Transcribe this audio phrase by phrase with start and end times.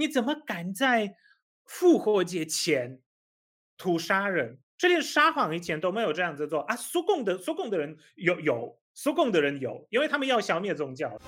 [0.00, 1.14] 你怎么敢在
[1.66, 3.00] 复活节前
[3.76, 4.58] 屠杀人？
[4.78, 6.74] 这连撒谎以前都没有这样子做啊！
[6.74, 11.20] 苏共的苏共的人有有，苏共的人有，因为他们要消灭宗教。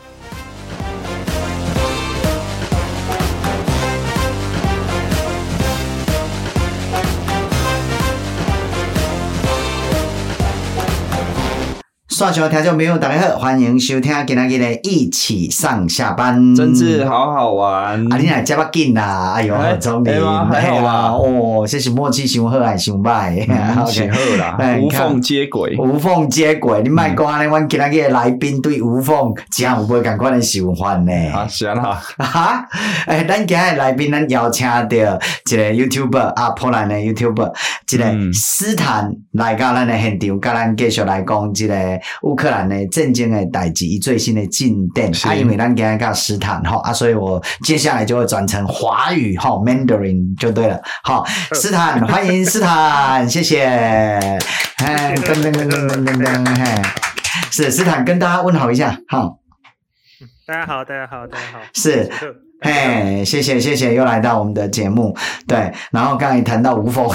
[12.12, 17.94] 刷球听众朋友，大家好，欢迎收听今天的一起上下班，真是好好玩。
[18.12, 19.32] 啊，你来加把劲啦！
[19.34, 23.48] 哎呦，总理，哎呀，哦，这是默契上好还是上歹？
[23.72, 23.86] 好
[24.36, 26.82] 啦，无缝接轨，无缝接轨。
[26.82, 31.12] 你卖讲安尼，阮今天的来宾对无缝，这样有没有赶快的想法呢？
[31.32, 32.68] 啊，行啦， 哈，
[33.06, 37.54] 诶，咱今日来宾，咱邀请到一个 YouTuber 啊，波兰的 YouTuber，
[37.90, 42.01] 一个斯坦来到咱的现场，跟咱继续来讲一个。
[42.22, 45.12] 乌克兰的震惊的代志，最新的进展。
[45.12, 50.80] 是啊，因为咱今日讲斯坦哈啊，所以我接下来就会转成华语哈，Mandarin 就对了。
[51.04, 53.64] 好， 斯坦，欢迎斯坦，谢谢。
[54.82, 56.82] 哎，噔噔噔噔噔噔噔，嘿，
[57.50, 59.38] 是斯坦跟大家问好一下，好。
[60.46, 61.60] 大家好，大家好，大家好。
[61.72, 62.10] 是。
[62.64, 65.12] 嘿，hey, 谢谢谢谢，又来到我们的节目。
[65.48, 67.08] 对，然后刚才谈到吴凤，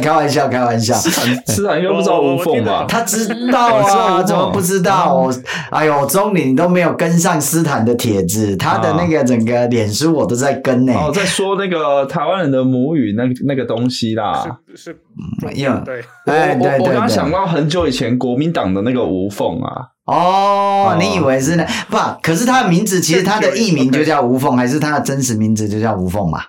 [0.00, 0.94] 开玩笑开玩笑。
[0.94, 2.84] 斯坦斯坦又不知道吴凤吧？
[2.88, 5.26] 他知道啊，怎么不知道？
[5.26, 10.98] 嗯、哎呦，中林都没有跟上斯坦的帖子，他的那个整个脸书我都在跟呢、欸。
[10.98, 14.60] 哦，在说那个台湾人的母语那那个东西啦。
[14.76, 14.96] 是是，
[15.42, 16.00] 没有、嗯、对。
[16.26, 19.88] 哎，对对对，我刚想到很久以前国民党的那个吴凤啊。
[20.06, 21.96] 哦，你以为是那不？
[22.22, 26.42] 可是他的名字其实他的艺名就叫吴凤，还是他的真实名字就叫吴凤嘛？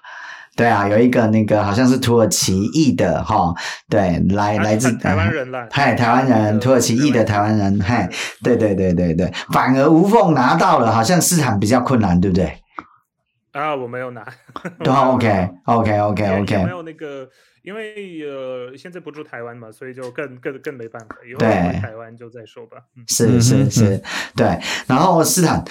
[0.56, 3.54] 对啊，有一个那个好像是土耳其裔的哈，
[3.90, 8.10] 对，来来自台湾人了，嗨，台湾人，土耳其裔的台湾人，嗨，
[8.44, 12.58] 对对对对对，反而吴凤拿到了，好像市场比较困难，对不对？
[13.54, 14.26] 啊，我没有拿，
[14.84, 17.28] 都 OK OK OK OK，没有那个。
[17.64, 21.16] 因为呃，现在不住台湾嘛，所以就更更更没办法。
[21.28, 22.78] 以后回台湾就再说吧。
[22.98, 24.02] 嗯、是是是，
[24.36, 24.60] 对。
[24.88, 25.64] 然后斯坦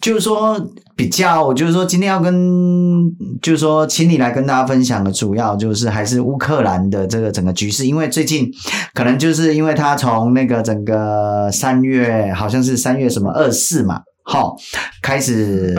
[0.00, 0.60] 就是说
[0.96, 3.10] 比较，就是说今天要跟，
[3.40, 8.50] 就是说请你来跟大家分享的主要就是还是乌克兰的这个整个局势，因为最近
[8.94, 14.02] 可能就是因为他从那个整个三月，好像是三月什么二四嘛。
[14.30, 14.56] 好，
[15.02, 15.74] 开始。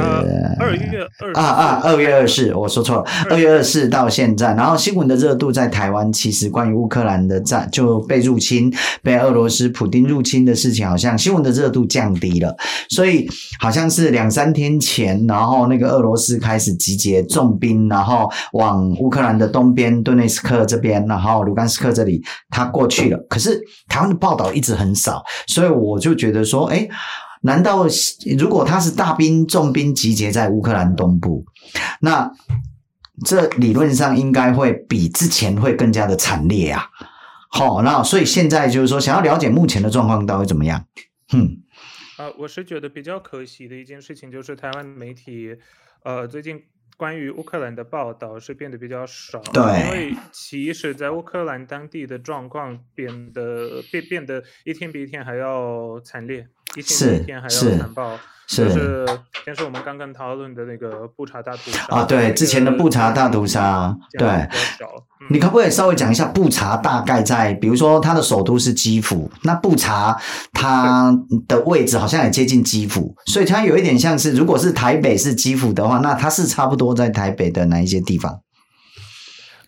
[0.59, 8.69] 二月二啊啊，二月二四，我说错了，二月二四到现在，然后新闻的热度在台湾，其实关于乌克兰的战就被入侵，
[9.01, 12.53] 被俄罗斯普丁入侵的事情，好像新闻的热度降低了，
[12.89, 13.25] 所以
[13.57, 23.57] 好像是两三天前，然后那个俄罗斯开始集结重兵，然后往乌克兰的东边顿内斯克这边，然后卢甘斯克这里，他过去了，可是
[23.87, 26.89] 台湾的报道一直很少，所以我就觉得说，诶
[27.41, 27.85] 难道
[28.37, 31.45] 如果他是大兵重兵集结在乌克兰东部，
[31.99, 32.31] 那
[33.25, 36.89] 这理论上应该会比之前会更加的惨烈啊？
[37.49, 40.85] 好，那所以现在就是说，想要了解目前的状况到底怎么样？
[41.33, 41.57] 嗯，
[42.17, 45.55] 呃，我是觉得比较可惜的一件事情就是台湾媒体，
[46.03, 46.61] 呃，最近。
[46.97, 58.17] 关于乌克兰的报道是变得比较少，对，因为其实，在乌克兰当地的状况变得变变得一天比一天还要惨烈，一天比一天还要残暴。
[58.47, 59.05] 是，就是
[59.45, 64.27] 先是我们刚刚讨论的那个布查大屠杀啊，对，之前的布查大屠杀，对，
[65.29, 70.19] 你可不可以稍微讲一下布查大概在，比如说它的首都是基辅，那布查
[70.51, 71.17] 它
[71.47, 78.41] 的位置好像也接近基辅，所以它有一点像是，如果是台北是基辅的话，那它是差不多在台北的哪一些地方？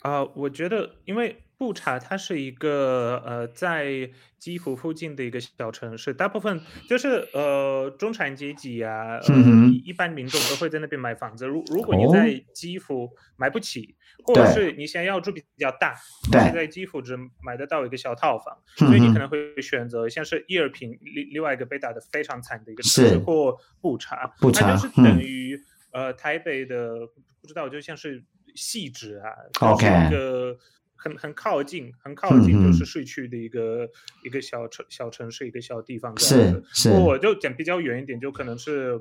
[0.02, 1.38] 啊、呃，我觉得因为。
[1.64, 11.48] 布查它是一个呃，在基辅附近的一个小城市，大部分就是呃中产阶级啊，呃、嗯、一般民众都会在那边买房子。
[11.48, 13.96] 如如果你在基辅买不起，
[14.26, 15.96] 哦、或者是你想要住比较大，
[16.30, 19.20] 对，在基辅只买得到一个小套房，所以你可。
[19.20, 24.52] 能会选择像是伊尔平另另外一个被打得非常惨的一个城市，或布查，布。
[24.52, 25.56] 查它就是等于、
[25.94, 27.08] 嗯、呃台北的
[27.40, 28.22] 不知道就像是
[28.54, 29.32] 细致啊
[29.62, 30.58] ，OK 一个。
[31.04, 33.90] 很很靠近，很靠近，就是市区的一个、嗯、
[34.24, 36.18] 一个小城、小城市、一个小地方。
[36.18, 38.98] 是是，我就讲比较远一点，就可能是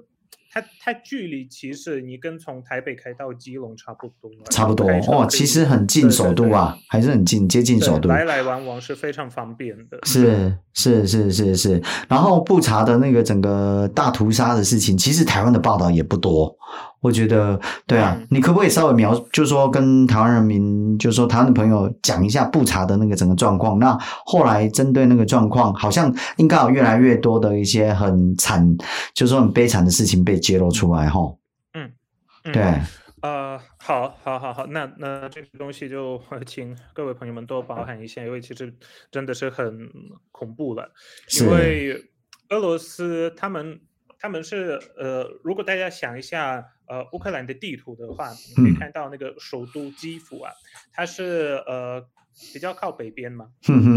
[0.53, 9.99] 它它距离其实你跟从台北开到基隆差不多，差不多哦，其实很近首都啊，还是很近，接近首都，来来往往是非常方便的。
[10.03, 16.55] 是是是是是，然后布查的那个整个大屠杀的事情，其实台湾的报道也不多。
[17.01, 23.77] 我觉得，对啊，你可不可以稍微描，就是说跟台湾人民，就是说台湾的朋友讲一下布查的那个整个状况？
[23.81, 28.65] 那后来针对那个状况，好像应该有越来越多的一些很惨，
[29.13, 31.37] 就是说很悲惨的事情被揭露出来，哈。
[31.75, 31.93] 嗯，
[32.43, 32.63] 对，
[33.23, 38.75] 呃，好，好，好，好，那那这个东西就 请各位朋友们多包涵一下，因为其实
[39.11, 39.89] 真的是很
[40.31, 40.93] 恐怖了，
[41.41, 42.11] 因为
[42.51, 43.81] 俄罗斯他们。
[44.25, 50.53] 他们是呃，如果大家想一下，呃，乌克兰的地图的话，你可以看到那个首都基辅啊，
[50.93, 52.01] 它是呃
[52.53, 53.49] 比较靠北边嘛，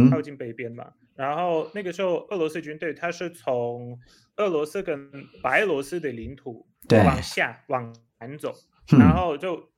[0.10, 0.84] 靠近北边嘛。
[1.16, 4.00] 然后那个时候，俄罗斯军队它是从
[4.38, 5.10] 俄罗斯跟
[5.42, 8.54] 白俄罗斯的领土往下往南走，
[8.88, 9.70] 然后就。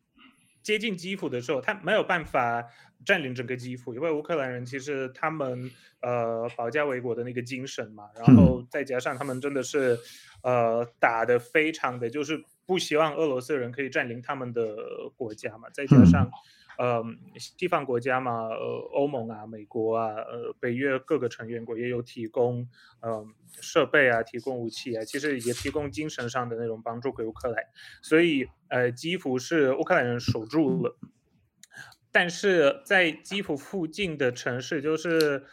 [0.63, 2.62] 接近基辅的时候，他没有办法
[3.06, 5.71] 占领整个基辅，因为乌克兰人其实他们
[6.01, 9.98] 呃保家卫国的那个精神嘛，然后再加上他们真的是
[10.44, 14.75] 呃打的非常的就是不希望俄罗斯人可以占领他们的
[15.15, 16.30] 国家嘛，再加上。
[16.77, 17.03] 呃，
[17.38, 22.68] 西方国家嘛，呃，欧盟啊，美国啊，呃，北约各个成员国也有提供，
[23.01, 23.25] 呃，
[23.62, 27.63] 设备啊，提供武器啊，其实也提供精神上的那种帮助给乌克兰，
[28.03, 30.95] 所以，呃，基辅是乌克兰人守住了，
[32.12, 35.44] 但是在基辅附近的城市就是，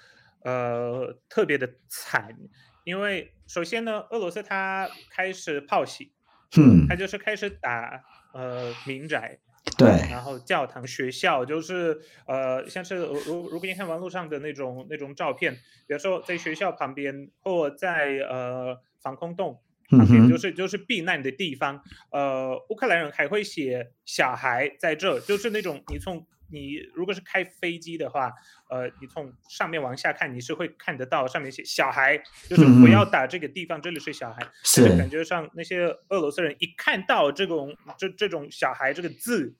[0.42, 2.36] 呃，特别的惨，
[2.84, 6.12] 因为首先呢，俄罗斯它开始炮袭，
[6.58, 8.04] 嗯，他就是开始打，
[8.34, 9.40] 呃，民宅。
[9.78, 15.54] 对，然后教堂、学校就是呃，像是如如果你看网络上的那种那种照片，
[15.86, 19.60] 比如说在学校旁边或在呃防空洞
[19.90, 21.82] 旁边，就是就是避难的地方。
[22.10, 28.32] 呃，乌克兰人还会写小孩在这，就是那种你从你如果是开飞机的话，
[28.68, 32.16] 呃，你从上面往下看，你是会看得到上面写小孩，
[32.48, 34.46] 就是不要打这个地方，这里是小孩。
[34.62, 39.54] 是感觉上那些俄罗斯人一看到这种这这种小孩这个字。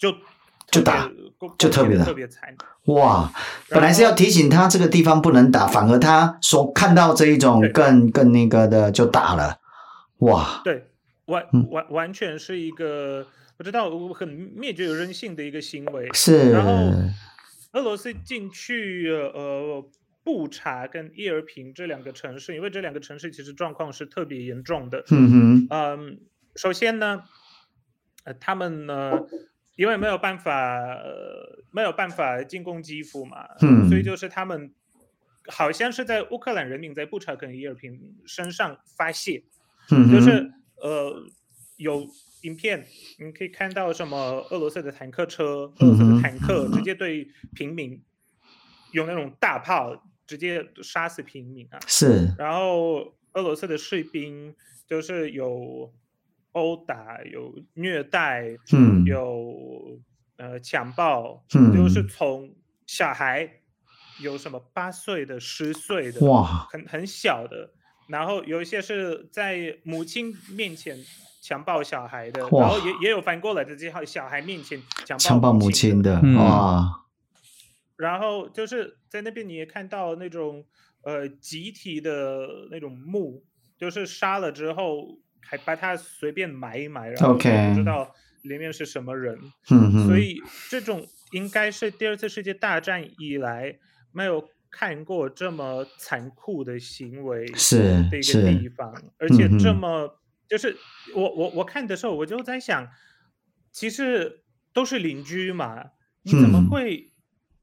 [0.00, 0.10] 就
[0.70, 1.10] 就打，
[1.58, 2.56] 就特别的特别惨
[2.86, 3.30] 哇！
[3.68, 9.60] 本来是要提醒他这个地方不能打，反而他说看到这一种更更那个的就打了，
[10.20, 10.62] 哇！
[10.64, 10.86] 对，
[11.26, 13.26] 完完完全是一个
[13.60, 16.08] 不知道很灭绝人性的一个行为。
[16.14, 16.50] 是。
[16.50, 16.90] 然后
[17.72, 19.86] 俄罗斯进去呃
[20.24, 25.04] 布查跟伊尔平这两个城市，因为这两个城市其实状况是特别严重的。
[25.10, 25.66] 嗯哼。
[25.68, 26.20] 嗯，
[26.56, 27.24] 首先呢，
[28.24, 29.26] 呃，他们呢。
[29.76, 30.52] 因为没有办法，
[30.92, 34.74] 呃，没有办法进攻基辅嘛，嗯，所以就是他们
[35.46, 39.42] 好像是在乌克兰人民在布查跟伊尔平身上发泄，
[39.90, 40.52] 嗯，就是
[40.82, 41.24] 呃
[41.78, 42.06] 有
[42.42, 42.86] 影片，
[43.18, 48.02] 你可以看到什么俄罗斯的坦克车，俄罗斯的坦克直接对平民
[48.92, 54.54] 用那种大炮直接杀死平民啊，是，然后俄罗斯的士兵
[54.86, 55.92] 就是有。
[56.52, 60.00] 殴打有虐待，嗯，有
[60.36, 62.52] 呃强暴，嗯，就是从
[62.88, 63.48] 小孩
[64.20, 67.72] 有什么八岁的、十岁的，哇，很很小的，
[68.08, 70.98] 然后有一些是在母亲面前
[71.40, 74.80] 强暴小孩的，然后也也有反过来的，这些小孩面前
[75.18, 77.06] 强暴母亲的，哇，
[77.96, 80.64] 然后就是在那边你也看到那种
[81.02, 83.44] 呃集体的那种墓，
[83.78, 85.18] 就是杀了之后。
[85.42, 87.40] 还把它随便埋一埋，然后不
[87.74, 89.36] 知道里面是什么人。
[89.66, 90.06] Okay.
[90.06, 90.36] 所以
[90.68, 93.76] 这种应该是第二次世界大战以来
[94.12, 97.78] 没有看过这么残酷的行为是
[98.10, 100.19] 的一个地方，而且这么
[100.50, 100.76] 就是
[101.14, 102.88] 我我我看的时候我就在想，
[103.72, 104.42] 其实
[104.74, 105.92] 都是邻居嘛，
[106.24, 107.12] 你怎么会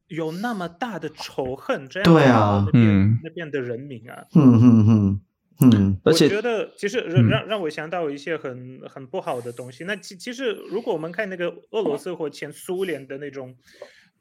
[0.08, 1.88] 有那么大的仇恨？
[1.88, 5.22] 这样对啊，嗯那边的人民啊，嗯嗯嗯。
[5.60, 9.84] 嗯，我觉得其实让让让我想到一些很很不好的东西。
[9.86, 13.58] 那其其实如果我们看那个俄罗斯或前苏联的那种，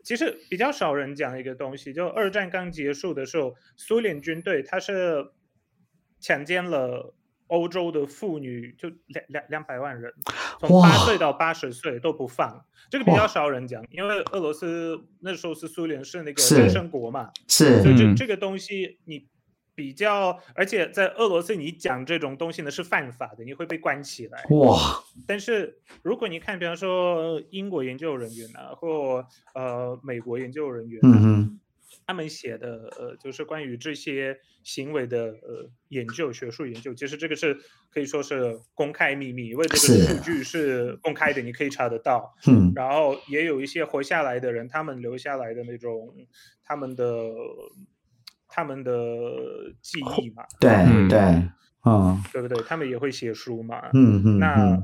[0.03, 5.27] 其实比较少人讲一个东西，就二战刚结束的时候，苏联军队他是
[6.21, 7.15] 强奸了
[7.49, 10.12] 欧洲的妇女，就两两两百万人，
[10.61, 12.65] 从八岁到八十岁都不放。
[12.91, 19.26] 这个比较少人讲，因为俄罗斯那时候是苏联是那个单身国嘛，是，所以这这个东西你。
[19.76, 24.43] 比较，而且在俄罗斯，你讲这种东西呢是犯法的，你会被关起来。
[24.49, 25.05] 哇！
[25.26, 31.56] 但是如果你看，比方说英国研究人员啊，或呃美国研究人员，嗯哼，
[32.05, 37.57] 他们写的呃，就是关于这些行为的呃研究，学术研究，其实这个是
[37.93, 42.35] 可以说是公开秘密，因为这个数据是公开的，你可以查得到。
[42.47, 46.12] 嗯，然后也有一些活下来的人，他们留下来的那种
[46.65, 47.05] 他们的
[48.49, 48.93] 他们的
[49.81, 50.45] 记忆嘛。
[50.59, 50.71] 对
[51.09, 51.19] 对，
[51.85, 52.61] 嗯，对不对？
[52.65, 53.88] 他们也会写书嘛。
[53.95, 54.38] 嗯嗯。
[54.38, 54.83] 那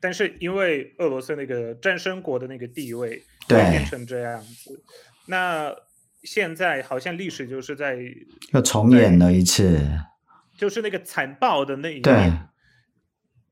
[0.00, 4.82] 但是因为俄罗斯那个战胜国的那个地位，对，变成这样子，
[5.26, 5.74] 那。
[6.22, 7.98] 现在好像历史就是在
[8.52, 9.80] 又重演了一次，
[10.56, 12.02] 就是那个残暴的那一面。
[12.02, 12.32] 对，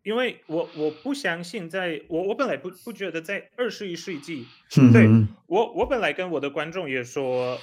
[0.03, 4.47] 因为我我不相信在，在我我本来不不觉得在二十一世纪，
[4.77, 5.09] 嗯、对
[5.47, 7.59] 我我本来跟我的观众也说，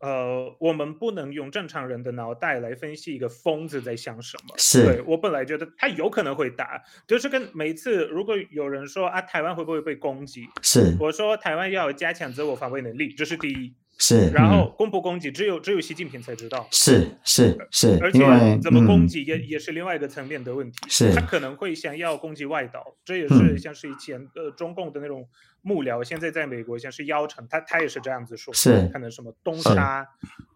[0.00, 4.54] 呃，我们不能用正常人的脑袋来分析一个疯子在想什么。
[4.56, 10.48] 是，对我本来觉得他有可能会打，就是跟每次如果有人说啊，台湾会不会被攻击？
[10.62, 13.74] 是，我说台湾要加强自我防卫能力，这是第一。
[13.98, 16.68] 是，然后攻不攻击，只有只有习近平才知道。
[16.70, 18.20] 是是是，而且
[18.62, 20.78] 怎么攻击也也是另外一个层面的问题。
[20.88, 25.28] 是，他可能会想要攻击外岛，这也是像是以前呃中共的那种
[25.62, 30.06] 幕僚，现在在美国像是妖城，他他也是这样子说，是可能什么东沙，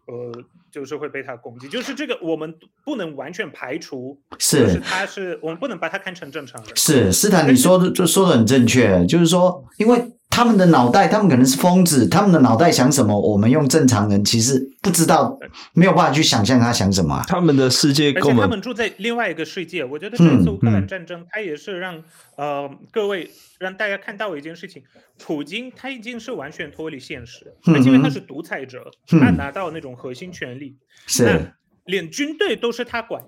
[0.07, 0.31] 呃，
[0.71, 6.75] 就是会被他攻击，就是这个我们不能完全排除，是，就是他是我们不能把他看成正常人。
[6.75, 10.11] 是，斯坦，你说的就说的很正确，就是说因为。
[10.35, 12.09] 他们的脑袋，他们可能是疯子。
[12.09, 15.37] 他们的脑袋想什么，我们用正常人其实不知道，
[15.75, 17.23] 没有办法去想象他想什么。
[17.27, 19.85] 他们的世界，而且他们住在另外一个世界。
[19.85, 22.03] 我觉得这次乌克兰战争，它也是让、嗯、
[22.37, 23.29] 呃各位
[23.59, 24.81] 让大家看到一件事情：
[25.17, 27.53] 普京他已经是完全脱离现实，
[27.85, 31.53] 因为他是独裁者，嗯、他拿到那种核心权力，是
[31.85, 33.23] 连军队都是他管。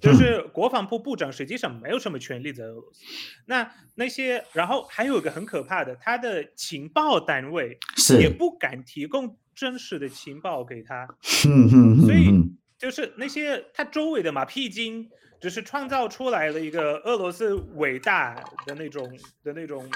[0.00, 3.00] 就是国防部部长实际上没有什么权力在俄罗斯，
[3.46, 7.78] 那那些，然后还有一个很可怕的，他的情报单位
[8.20, 12.28] 也不敢提供真实的情报给他，所以
[12.76, 15.08] 就是那些他周围的马屁精，
[15.40, 18.34] 只是创造出来了一个俄罗斯伟大
[18.66, 19.90] 的那种的那种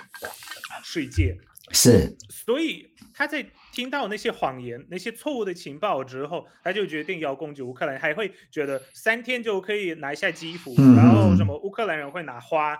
[0.83, 1.37] 世界，
[1.73, 3.47] 是，所以他在。
[3.71, 12.77] 听到那些谎言、那些错误的情报之后，他就决定要攻击乌克兰，还会觉得三天就可以拿下基辅，嗯、然后什么乌克兰人会拿花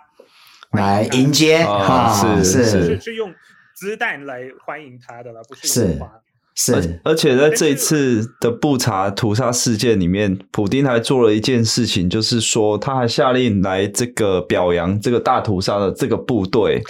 [0.71, 3.33] 来迎接，啊、是是是，是，是用
[3.75, 6.21] 子弹来欢迎他的了，不是用花。
[6.61, 16.83] 是，而且在这一次的布查屠杀事件里面，普丁还做了一件事情，就是说他还下令来这个表扬这个大屠杀的这个部队，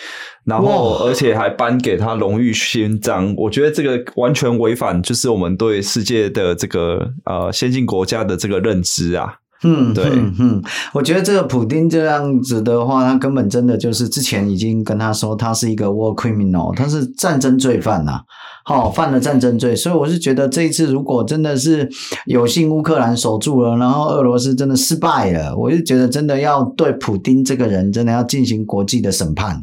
[0.44, 3.32] 然后而且还颁给他荣誉勋章。
[3.38, 9.36] 我觉得这个完全违反就是我们对世界的这个呃先进国家的这个认知啊。
[9.64, 10.62] 嗯，对，嗯，
[10.94, 18.24] 我觉得这个普丁这样子的话，他根本真的就是之前已经跟他说，他是一个 war criminal，他是战争罪犯呐、啊，
[18.64, 21.90] 好、哦，犯了战争罪，所以我是觉得这一次如果真的是
[22.26, 29.62] 有幸乌克兰守住了，然后俄罗斯真的失败了，我就觉得真的要对普丁这个人真的要进行国际的审判，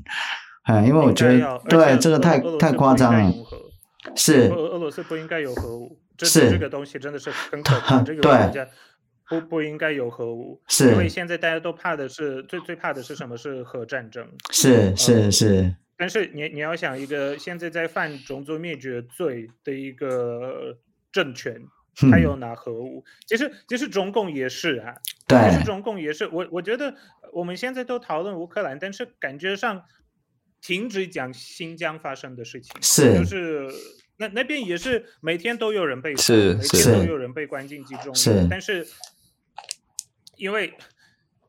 [0.69, 3.33] 嗯，因为我觉得对这个太太夸张了，
[4.15, 4.49] 是。
[4.49, 6.51] 俄俄罗斯不应该有核武，是。
[6.51, 8.67] 这个东西真的是很可怕， 这个国家。
[9.29, 13.37] 不不应该有核武，是因为现在大家都怕的是最最怕的是什么？
[13.37, 14.29] 是核战争。
[14.53, 15.75] 是是是。
[15.99, 20.79] 但是你你要想一个现在在犯种族灭绝罪的一个
[21.11, 21.61] 政权，
[22.11, 24.95] 他有拿核武，嗯、其实其实中共也是啊，
[25.27, 26.29] 对，其实中共也是。
[26.29, 26.95] 我我觉得
[27.33, 29.83] 我们现在都讨论乌克兰，但是感觉上
[30.61, 33.67] 停止讲新疆发生的事情，是就是
[34.19, 38.87] 那那边也是每天都有人被，是每天都有人被关进集中营，是但是。
[40.37, 40.75] 因为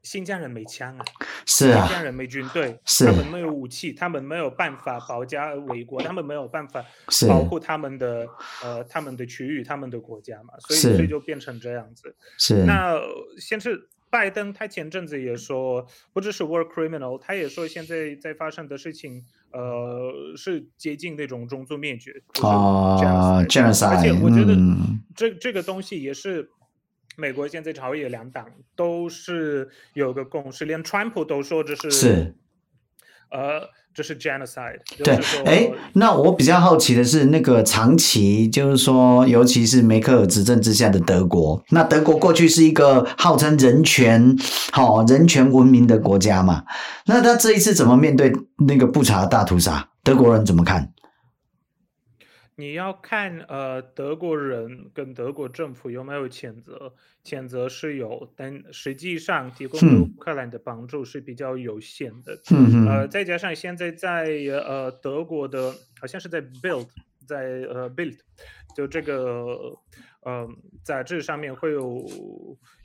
[0.03, 1.06] 新疆人没枪啊，
[1.46, 6.86] 是啊，新疆人没军队，是他们没有武器，他们没有办法保家卫国，他们没有办法
[7.27, 8.25] 保护他们的
[8.63, 12.15] 呃他们的区域、他们的国家嘛，所以所以就变成这样子。
[12.38, 12.98] 是那
[13.38, 24.56] 先是拜登，他前阵子也说，不只是 war criminal，他也说现在在发生的事情，呃，是接近那种种族灭绝啊，genocide，而且我觉得
[25.13, 26.50] 这、嗯、这个东西也是。
[27.19, 28.45] 美国现在朝野两党
[28.75, 32.36] 都是有个共识，连川普都说这是是，
[33.31, 34.81] 呃，这是 genocide。
[35.03, 44.38] 对，哎，那我比较好奇的是，那个长期就是说，尤其是梅克尔执政之下的德国，那德国过去是一个号称人权
[44.71, 46.65] 好、哦、人权文明的国家嘛，
[47.07, 48.31] 那他这一次怎么面对
[48.67, 49.89] 那个布查大屠杀？
[50.03, 50.93] 德国人怎么看？
[52.59, 56.91] 你要看呃，德国人跟德国政府有没有谴责？
[57.23, 62.41] 谴责是有，但实际上提供乌克兰的帮助是比较有限的。
[62.49, 64.25] 嗯、呃，再加上现在在
[64.65, 65.71] 呃德国的，
[66.01, 66.87] 好像是在 Build，
[67.27, 67.37] 在
[67.69, 68.17] 呃 Build，
[68.75, 69.77] 就这个
[70.21, 70.49] 呃
[70.83, 72.07] 杂志上面会有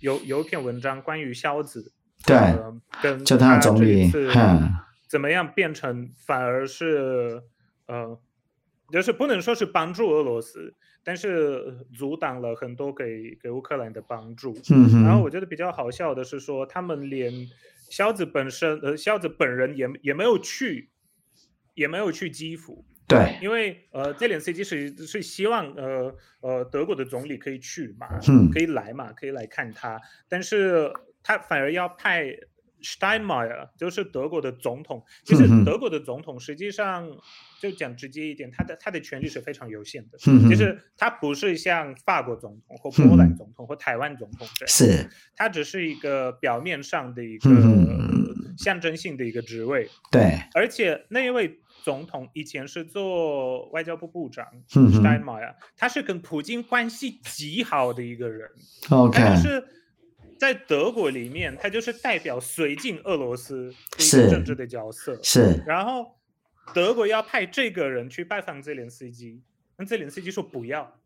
[0.00, 1.95] 有有一篇文章关于肖子，
[2.26, 4.11] 对，呃、跟就他的总理，
[5.09, 7.43] 怎么样变成反而是
[7.87, 8.19] 呃，
[8.93, 14.55] 就是不能说是帮助俄罗斯，但是阻挡了很多给给乌克兰的帮助。
[14.71, 15.03] 嗯。
[15.03, 17.33] 然后我觉得比较好笑的是说，他们连
[17.91, 20.91] 肖子本身呃肖子本人也也没有去，
[21.75, 22.85] 也没有去基辅。
[23.09, 23.39] 对。
[23.41, 32.37] 因为呃泽连斯基是是希望呃呃德国的总理可以去嘛，嗯，可以来嘛，可以来看他，但是他反而要派。
[32.83, 37.09] Steinmeier 就是德国的总统，其实德国的总统实际上
[37.61, 47.51] 就讲直接一点，他的他的权力是非常有限的，其实他不是像法国总统或波兰总统或台湾总统这样，是，他只是一个表面上的一个
[48.59, 58.51] 象征性的一个职位，对，而且那一位总统以前是做外交部部长，Steinmeier，他是跟普京关系极好的一个人
[58.91, 59.65] ，OK，他就是。
[60.43, 65.15] 在德国里面，他就是代表绥靖俄罗斯的一个政治的角色。
[65.23, 65.63] 是，是。
[65.65, 66.17] 然后
[66.75, 69.41] 德国要派这个人去拜访泽连斯基，
[69.77, 70.99] 那泽连斯基说不要。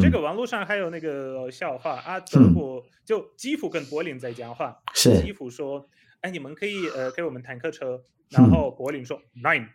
[0.00, 5.22] 这个网络上还有那个笑话啊，德国、嗯、就基辅跟柏林在讲话，是。
[5.22, 5.88] 基辅说
[6.22, 9.68] ：“哎，你们可以呃给我们坦克车。”然后柏林说、嗯、：“Nein。”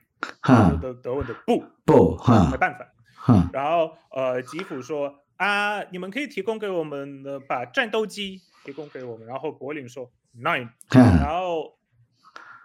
[0.81, 2.85] 德德文的不不哈，没办法。
[3.15, 3.49] 哈。
[3.53, 11.77] 然后呃基辅说：“啊，你们可以提供给我们的把战斗机。”提供给我们，然后柏林说 nine，然后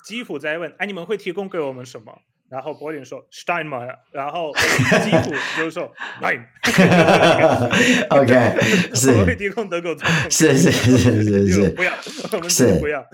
[0.04, 2.22] 基辅在问，哎，你们会提供给我们什么？
[2.48, 4.52] 然后柏林说 Steinmeier，然后
[5.04, 8.34] 基辅就是说 nine，OK，
[8.96, 11.92] 是，我们会提供德国总统，是是是是是，不要，
[12.32, 12.80] 我们是。
[12.80, 13.06] 不要。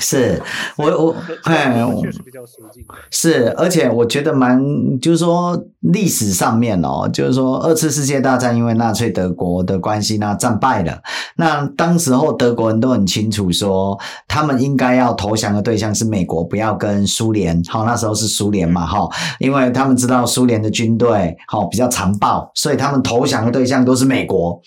[0.00, 0.40] 是
[0.76, 2.84] 我我哎，确实比较熟悉。
[3.10, 4.60] 是，而且我觉得蛮，
[5.00, 11.00] 就是说历史上面哦，就是说二次世界大战因为纳粹德国的关系，那战败了。
[11.36, 17.60] 那当时候德国人都很清楚说，他们应该要投降的对象是美国，不要跟苏联。
[17.66, 24.60] 好，那时候是苏联嘛，哈，因为他们知道苏联的军队好比较残暴，所以他们投降的对象都是美国。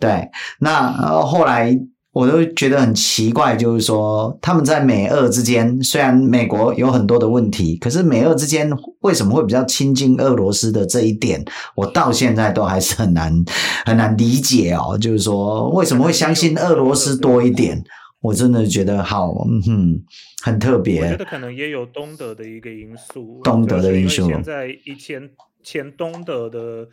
[0.00, 0.90] 对，那
[1.22, 1.78] 后来。
[2.14, 13.44] 我都觉得很奇怪，就是说他们在美俄之间，虽然美国有很多的问题，可是美俄之间为什么会比较亲近俄罗斯的这一点，我到现在都还是很难
[13.84, 14.96] 很难理解哦。
[14.96, 17.82] 就是说为什么会相信俄罗斯多一点？
[18.20, 20.02] 我真的觉得好，嗯哼，
[20.44, 21.02] 很特别。
[21.02, 24.28] 我觉得可能也有东德的一个因素，东德的因素。
[24.28, 25.28] 现在以前
[25.64, 26.86] 前东德的。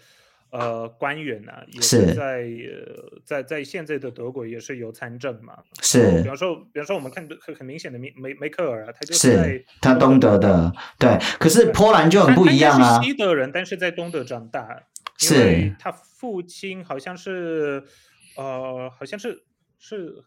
[0.52, 2.46] 呃，官员呢、啊，也是在
[3.26, 5.58] 在在现在的德国也是有参政嘛。
[5.82, 11.18] 是，比方说，比方说，我们看很很明显的梅梅梅克尔啊，他就是在他东德的，对。
[11.40, 12.98] 可是波兰就很不一样啊。
[12.98, 14.84] 他是西德人，但是在东德长大，
[15.22, 17.84] 因为他父亲好像是，
[18.36, 19.44] 呃，好像是
[19.80, 20.24] 是。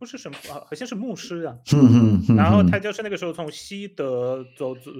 [0.00, 1.56] 不是什么啊，好像是牧师啊。
[1.74, 2.36] 嗯嗯。
[2.36, 4.92] 然后他就是那个时候从西德走走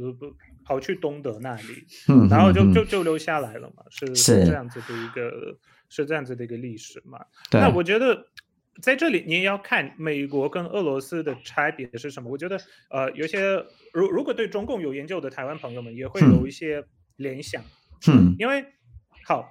[0.69, 5.57] 跑去东德那里， 嗯，然后就就就留下来了嘛，是是这样子的一个
[5.89, 7.19] 是这样子的一个历史嘛。
[7.53, 8.27] 那我觉得
[8.83, 12.31] 在这里你也要看美国跟俄罗斯的差别是什么。
[12.31, 16.85] 我觉得呃，有些如如果对中共有研究的台湾朋友们也会有一些
[17.17, 17.65] 联想。
[18.07, 18.37] 嗯。
[18.39, 18.63] 因为
[19.25, 19.51] 好。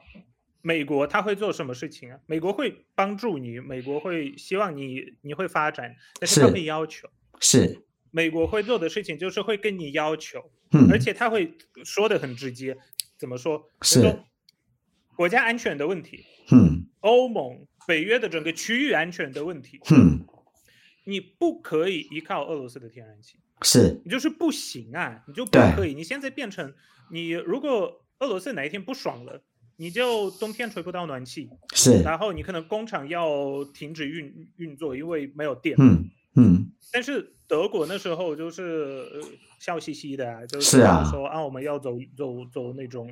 [0.64, 2.20] 美国他会做什么事情啊？
[2.26, 7.08] 美国会帮助你，美国会希望你你会发展，但是他会要求。
[7.40, 7.87] 是。
[8.18, 11.54] 美国会做的事情就是会跟你要求，嗯，而且他会
[11.86, 12.76] 说的很直接。
[13.16, 13.70] 怎么说？
[13.84, 14.02] 是。
[15.16, 20.26] 国家安全的问题，嗯，欧盟、北约的整个区域安全的问题，嗯，
[21.06, 25.94] 你不可以依靠俄罗斯的天然气，是，你就是不行啊，你就不可以。
[25.94, 26.74] 你现在变成
[27.12, 29.44] 你，如果俄罗斯哪一天不爽了。
[29.80, 35.76] 你就冬天吹不到暖气，是，然后你可能工厂要停止运运作，因为没有电。
[35.78, 36.72] 嗯嗯。
[36.94, 39.06] 但是德国那时候就是
[39.60, 43.12] 笑嘻嘻的，啊，就是说啊，啊，我们要走走走那种，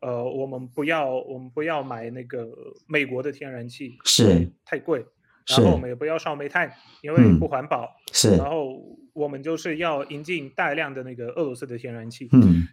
[0.00, 2.48] 呃，我们不要我们不要买那个
[2.88, 5.06] 美国的天然气，是太贵，
[5.46, 6.72] 然后我们也不要烧煤炭，
[7.02, 7.88] 因为不环保。
[8.12, 12.28] 是，然后我们就是要引进大量的那个俄罗斯的天然气。
[12.32, 12.66] 嗯。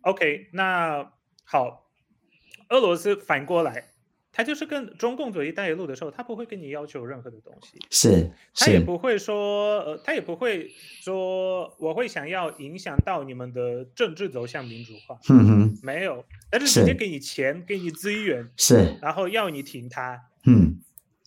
[0.00, 1.12] OK，那
[1.44, 1.82] 好。
[2.70, 3.90] 俄罗斯反过来，
[4.36, 10.68] 他就是跟中共走一带一路的时候，他不会跟你要求任何的东西，是，他也不会说，呃，他也不会
[11.00, 20.80] 说我会想要影响到你们的政治走向民主化，嗯哼，没有，但是直接给你钱，给你资源，是，然后要你挺他，嗯，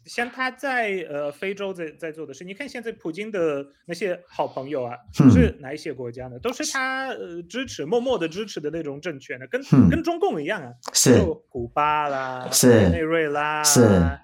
[0.08, 6.40] 像他在呃非洲在在做的事，你看现在普京的那些好朋友啊，嗯、是哪一些国家呢？
[6.40, 11.22] 都是他呃支持默默的支持的那种政权呢，跟、嗯、跟中共一样啊，是。
[11.50, 12.70] 古巴啦，是。
[12.70, 14.20] 委内瑞拉，是，嗯，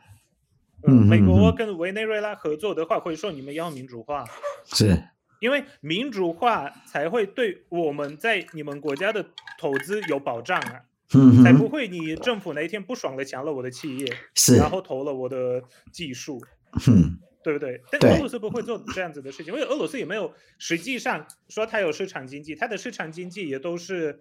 [0.87, 4.25] 嗯美国跟委内瑞拉合作的话，会说你们要民主化，
[4.65, 5.03] 是。
[5.39, 9.25] 因为民主化才会对我们在你们国家的
[9.59, 10.81] 投资有保障啊。
[11.13, 16.41] 嗯，才不会你政府哪一天不爽的抢了我的企业，是，然后投了我的技术，
[16.87, 17.81] 嗯，对不对？
[17.91, 24.19] 但俄罗斯不会做这样子的事情，因为俄罗斯也没有实际上说它有市场经济，它的市场经济也都是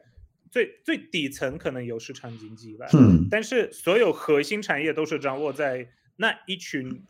[0.51, 7.05] 最最底层可能有市场经济吧，嗯，但是所有核心产业都是掌握在那一群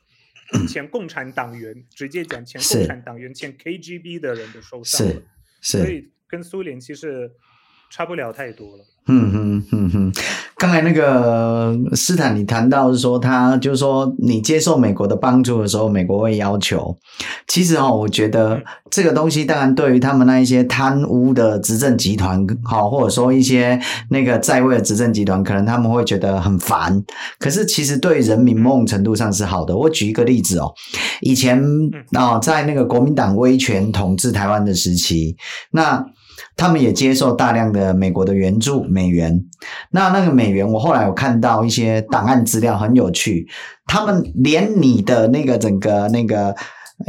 [0.68, 5.24] 前共产党员，直接讲前共产党员、前 KGB 的人的手上，是，
[5.60, 7.32] 是，所以跟苏联其实
[7.90, 8.84] 差不了太多了。
[9.08, 10.12] 嗯哼嗯哼，
[10.56, 16.96] 刚才那个斯坦，你谈到是说，他就是说，你接受美国的帮助的时候，美国会要求。
[17.48, 23.76] 其实哦，我觉得这个东西当然对于他们那一些贪污的执政集团，好，或者说一些
[24.10, 27.02] 那个在位的执政集团，可能他们会觉得很烦。
[27.40, 29.76] 可是其实对人民某种程度上是好的。
[29.76, 30.72] 我举一个例子哦，
[31.22, 31.60] 以前
[32.12, 35.36] 啊，在那个国民党威权统治台湾的时期，
[35.72, 36.06] 那。
[36.56, 39.44] 他们也接受大量的美国的援助美元，
[39.90, 43.48] 那那个美元，我后来有看到一些档案资料，很有趣。
[43.86, 46.54] 他们连你的那个整个那个，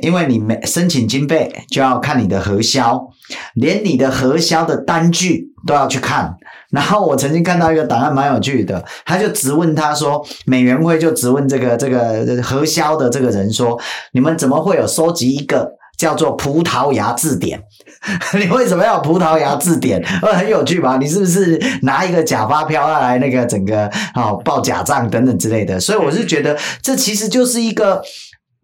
[0.02, 3.08] 因为你没申请经费，就要看你的核销，
[3.54, 6.36] 连你的核销的单据都要去看。
[6.72, 13.80] 然后我曾经看到一个档案蛮有趣的，他就质问他说，美元会就质问这个这个核销的这个人说，
[14.14, 15.74] 你们怎么会有收集一个？
[15.98, 17.62] 叫做葡萄牙字典，
[18.40, 20.04] 你为什么要葡萄牙字典？
[20.22, 20.98] 呃， 很有趣吧？
[20.98, 25.80] 你是不是拿一个假发票要来那个整个哦报假账等等之类的？
[25.80, 28.02] 所以我是觉得这其实就是一个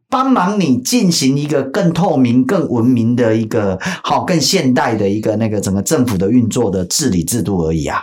[0.09, 8.01] 帮忙你进行一个更透明、更文明的一个好、更现代的一个那个整个政府的运作的治理制度而已啊。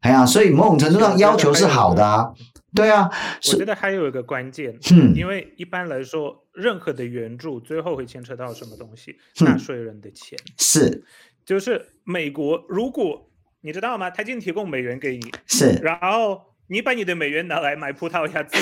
[0.00, 2.26] 哎呀，所以某种程度上要求是好的啊。
[2.74, 3.08] 对啊，
[3.52, 9.16] 我觉得还有一个关键，嗯，因为一般来说，任何的援助最后会牵扯到什么东西？
[9.40, 10.38] 纳税人的钱。
[10.58, 11.04] 是，
[11.44, 14.10] 就是美国，如果你知道吗？
[14.10, 18.58] 他已经提供美元给你，是，然后你把你的美元拿来买葡萄牙自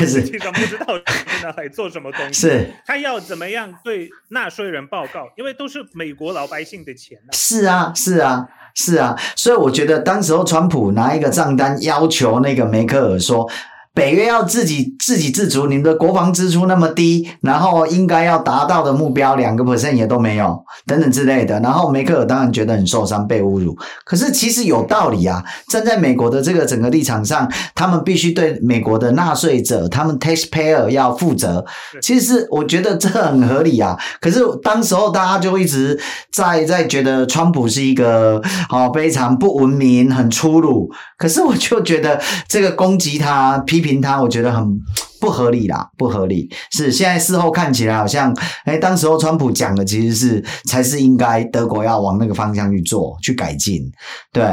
[0.00, 2.48] 己， 实际上不知道是拿来做什么东西。
[2.48, 5.28] 是， 他要怎么样对纳税人报告？
[5.36, 7.30] 因为都是美国老百姓的钱啊。
[7.32, 8.48] 是啊，是啊。
[8.74, 13.46] 是啊，所以我觉得当时候川普拿一个账单要求那个梅克尔说，
[13.94, 21.60] 北约要自己自给自足，你们的国防支出那么低，然后应该要达到的目标两个 percent 也都没有，等等之类的。
[21.60, 23.76] 然后梅克尔当然觉得很受伤，被侮辱。
[24.06, 31.62] 可是其实有道理啊，站在美国的这个整个立场上，他们必须对美国的纳税者，他们 taxpayer 要负责。
[32.00, 33.98] 其实我觉得这很合理啊。
[34.22, 36.00] 可是当时候大家就一直
[36.32, 40.90] 在在觉得川普是一个好非常不文明、很粗鲁。
[41.18, 43.81] 可是我就觉得这个攻击他批。
[43.82, 44.80] 批评他，我觉得很
[45.20, 46.48] 不合理啦， 不合理。
[46.70, 48.32] 是现在事后看起来好像，
[48.64, 53.90] 哎，当时候川普讲的其实是才是应该德国要往那个方向去做，去改进。
[54.32, 54.44] 对，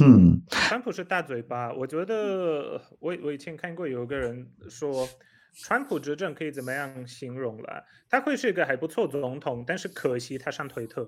[0.00, 5.08] 嗯，川普是大嘴巴，我觉得我我以前看过有个人说。
[5.58, 7.82] 川普执政可以怎么样形容了？
[8.08, 11.00] 他会是一个还不错总统，但是可惜他上推特。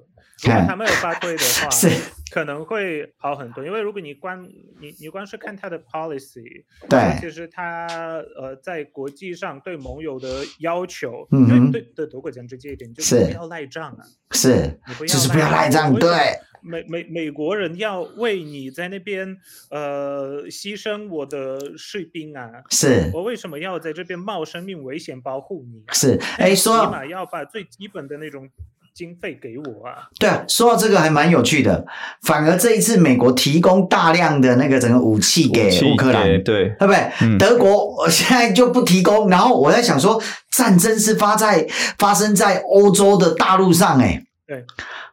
[0.42, 1.68] 如果他没有发推的话，
[2.32, 3.64] 可能会好很多。
[3.64, 4.42] 因为如果你光
[4.80, 7.86] 你你光是看他的 policy，对，其实他
[8.36, 16.08] 呃在国际上对盟友的要求，嗯、对对德国讲直接一点，就是不要赖账啊，是，你不要就是不要赖账，对。
[16.62, 19.36] 美美美国人要为你在那边
[19.70, 25.82] 呃牺牲我的士兵啊，是我为什么要在这边冒生命危险保护你？
[25.92, 28.48] 是，哎，说起码要把最基本的那种
[28.94, 30.08] 经费给我啊。
[30.18, 31.86] 对啊，说到这个还蛮有趣的，
[32.22, 37.10] 反而这一次美国提供大量的那个整个武器给乌克兰，对，对不对？
[37.20, 41.66] 嗯、德国现在就不提供，然后我在想说，战争是发在
[41.98, 44.64] 发生在欧洲的大陆上，哎，对。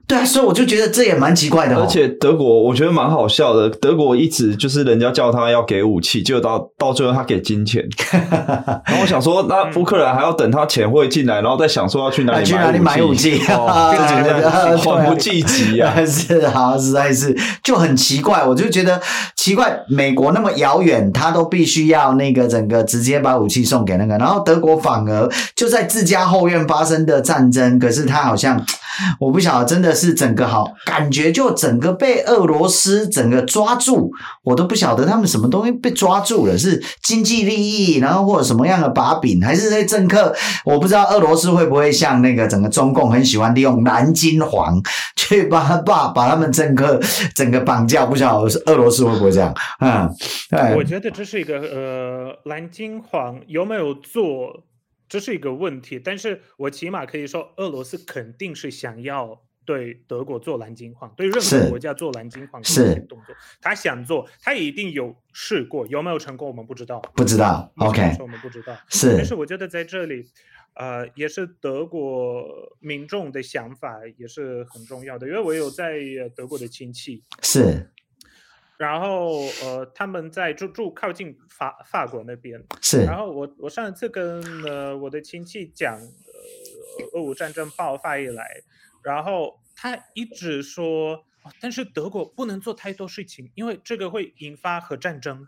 [0.07, 1.81] 对啊，所以我就觉得这也蛮奇怪的哦。
[1.81, 3.69] 而且德国，我觉得蛮好笑的。
[3.69, 7.83] 德国一直就是人家叫他要给武器，结果到到最后他给金钱。
[8.85, 15.93] 然后我想说，那乌克兰还要等他钱汇进来，然后再想说要去哪里买武器，去哪里买武器，哦， 这简直缓不济急啊！
[16.05, 18.45] 是啊，实在是就很奇怪。
[18.45, 19.01] 我就觉得
[19.35, 28.63] 奇怪，美国那么遥远，他都必须要那个整个直接把武器送给那个，然后德国反而就在自家后院发生的战争，可是他好像
[29.19, 34.09] 我不晓得，真的是整个好感觉，就整个被俄罗斯整个抓住，
[34.43, 40.35] 我都不晓得他们什么东西被抓住了，是经济利益，然后或者什么样的把柄，还是那些政客？
[40.63, 44.81] 我不知道俄罗斯会不会像那个整个中共很喜欢利用蓝金黄
[45.15, 46.99] 去把把把他们政客
[47.33, 49.53] 整个绑架，不晓得俄罗斯会不会这样？
[49.79, 50.09] 嗯，
[50.49, 54.63] 对，我觉得这是一个呃蓝金黄有没有做？
[55.15, 70.27] 这是一个问题，但是我起码可以说，俄罗斯肯定是想要对德国做蓝金矿，对任何国家做蓝金矿是动作，他想做，他一定有试过，有没有成功我们不知道，不知道，OK，我们不知道，是，但是我觉得在这里，
[70.73, 72.45] 呃，也是德国
[72.81, 75.97] 民众的想法也是很重要的，因为我有在
[76.35, 77.89] 德国的亲戚，是。
[78.77, 82.61] 然后，呃，他们在住住靠近法法国那边。
[82.81, 83.05] 是。
[83.05, 88.61] 然后我我上一次跟呃我的亲戚讲，呃，俄乌战争爆发以来，
[89.01, 91.23] 然后他一直说，
[91.61, 95.47] 但是德国不能做太多事情，因为这个会引发核战争。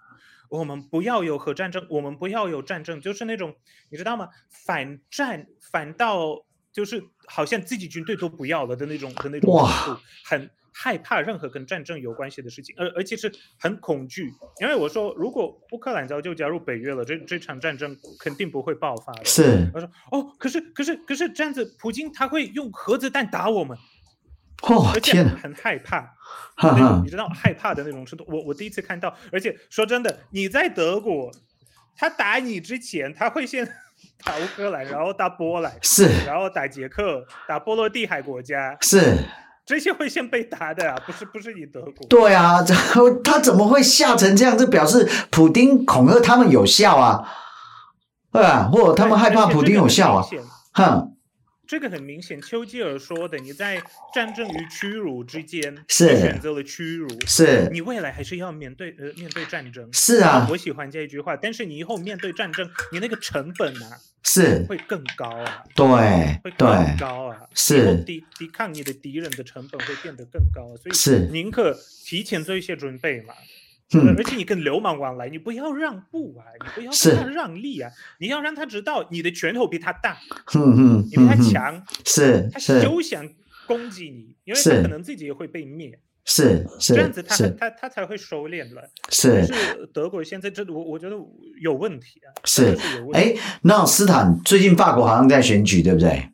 [0.49, 3.53] 我们不要有核战争，我们不要有战争，就是那种
[3.89, 4.29] 你知道吗？
[4.49, 10.49] 反战反倒就是好像自己军队都不要了的那种的那种程度，很。
[10.79, 19.25] 害怕任何跟战争有关系的事情，而而且是很恐惧，因为我说，如果乌克兰早就加入北约了，这这场战争肯定不会爆发的。
[19.25, 23.75] 是，他说哦，可是可是可是这样子，普京他会用核子弹打我们，
[24.61, 26.01] 哦，而且很害怕，
[26.55, 28.23] 哈哈，你知道害怕的那种程度。
[28.27, 31.31] 我我第一次看到，而且说真的，你在德国，
[31.95, 33.65] 他打你之前，他会先
[34.23, 39.17] 打乌克兰，然后打波兰，是，然后打捷克，打波罗的海国家，是。
[39.67, 42.07] 这些会先被打的啊， 不是不是你德国。
[42.09, 42.63] 对啊，
[43.23, 44.57] 他怎么会吓成这样？
[44.57, 47.27] 这表示普丁恐吓他们有效啊，
[48.31, 48.69] 对吧？
[48.71, 50.25] 或者他们害怕普丁有效啊？
[50.73, 51.13] 哼。
[51.67, 53.81] 这个很明显，丘吉尔说的，你在
[54.13, 61.35] 战争与屈辱之间，是选择了屈辱，是你未来还是要面对呃面对战争，是啊，我喜欢这一句话。
[61.35, 65.85] 但是你以后面对战争，你那个成本啊，是会更高啊，对，
[66.43, 73.33] 会更高啊，是抵抵抗你的敌人的成本会变得更高，所以是宁可提前做一些准备嘛。
[73.93, 80.17] 嗯，而且你跟流氓往来，你不要让步啊，你不要跟他让利啊，你要让他知道你的拳头比他大，
[80.55, 83.25] 嗯嗯，你比他强，是，他休想
[83.65, 88.89] 攻击你，因为他可能自己也会被灭，是是这样子他，他他他才会收敛了。
[89.09, 89.53] 是，是
[89.93, 91.15] 德国现在这我我觉得
[91.61, 92.77] 有问题啊，是，
[93.13, 96.29] 哎，那斯坦最近法国好像在选举，对不对？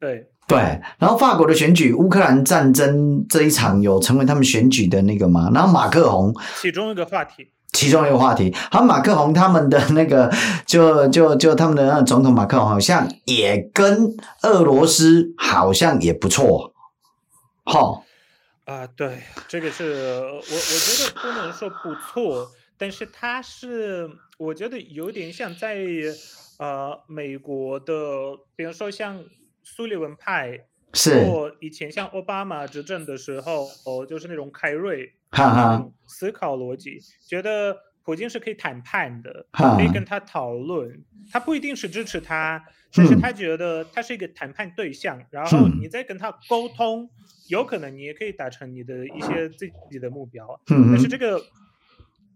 [0.00, 0.26] 对。
[0.48, 0.58] 对，
[0.98, 5.50] 然后法国的选举，乌克兰战争这一场有成为他们选举的那个吗？
[5.52, 10.32] 然后马克宏，其中一个话题，其中一个话题，好，马克宏他们的那个，
[10.64, 16.72] 就就就他们的那个总统马克宏好像也跟俄罗斯好像也不错，
[17.64, 18.04] 好，
[18.66, 25.76] 啊，对，这个是我我觉得不能说不错，但是他是我觉得有点像在
[26.58, 27.94] 呃美国的，
[28.54, 29.24] 比如说像。
[29.68, 30.60] 苏利文派
[30.94, 47.10] 是，我以前像奥巴马执政的时候，哦，就是那种凯瑞，哈哈，思考逻辑，觉得普京是可以谈判的，可以跟他讨论，他不一定是支持他，只是他觉得他是一个谈判对象，然后你再跟他沟通，
[47.48, 51.42] 有可能你也可以达成你的一些自己的目标，嗯但是这个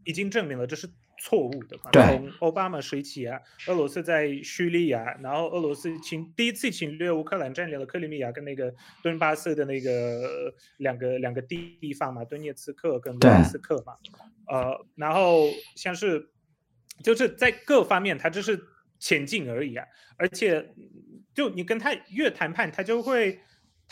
[0.04, 0.88] 已经证明了这是。
[1.22, 1.90] 错误的嘛？
[1.92, 13.92] 从奥巴马时期啊，俄罗斯在叙利亚，然后俄罗斯侵第一次侵略乌克兰，占领了克里米亚跟那个顿巴斯的那个两个两个地方嘛，顿涅茨克跟卢甘斯克嘛，
[14.46, 16.30] 呃，然后像是
[17.04, 18.58] 就是在各方面，他就是
[18.98, 19.86] 前进而已啊，
[20.16, 20.72] 而且
[21.34, 23.38] 就你跟他越谈判，他就会。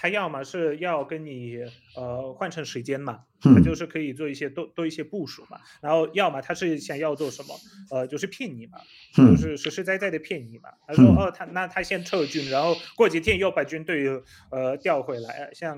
[0.01, 1.59] 他要么是要跟你
[1.97, 7.55] 呃换成时间嘛，他就是可以做一些多多一些部署嘛，然后要么他是想要做什么，
[7.91, 8.79] 呃，就是骗你嘛，
[9.13, 10.69] 就是实实在在的骗你嘛。
[10.87, 14.07] 他说哦，他那他先撤军，然后过几天又把军队
[14.53, 15.51] 呃调回来。
[15.53, 15.77] 像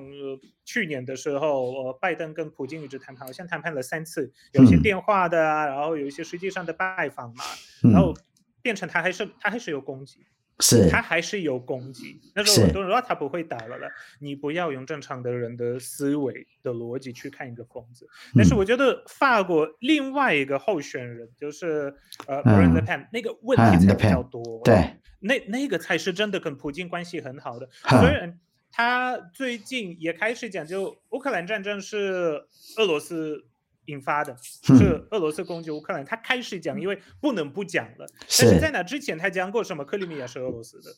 [0.66, 7.44] 去年的时候，呃，拜登跟普京一直谈判，好像谈判了三次，有些电话的啊，然后有一些实际上的拜访嘛，
[7.90, 8.14] 然后
[8.60, 10.26] 变成他还是他还是有攻击。
[10.60, 13.88] 是他还是有攻击，那时候很多人说他不会打了了。
[14.18, 18.06] 你不要用正常的人的思维的逻辑去看一个疯子。
[18.06, 21.94] 嗯、但是我觉得法国另外一个候选人就是
[22.26, 24.60] 呃 Marine Le Pen 那个问题才比较多。
[24.64, 27.68] 对，那那个才是真的跟普京关系很好的。
[27.88, 28.38] 虽然
[28.72, 32.46] 他最近也开始讲，就乌克兰战争是
[32.76, 33.46] 俄罗斯。
[33.86, 38.06] 引发的是俄罗斯攻击乌克兰，他开始讲，因为不能不讲了。
[38.20, 39.84] 但是在那之前，他讲过什么？
[39.84, 40.90] 克里米亚是俄罗斯的，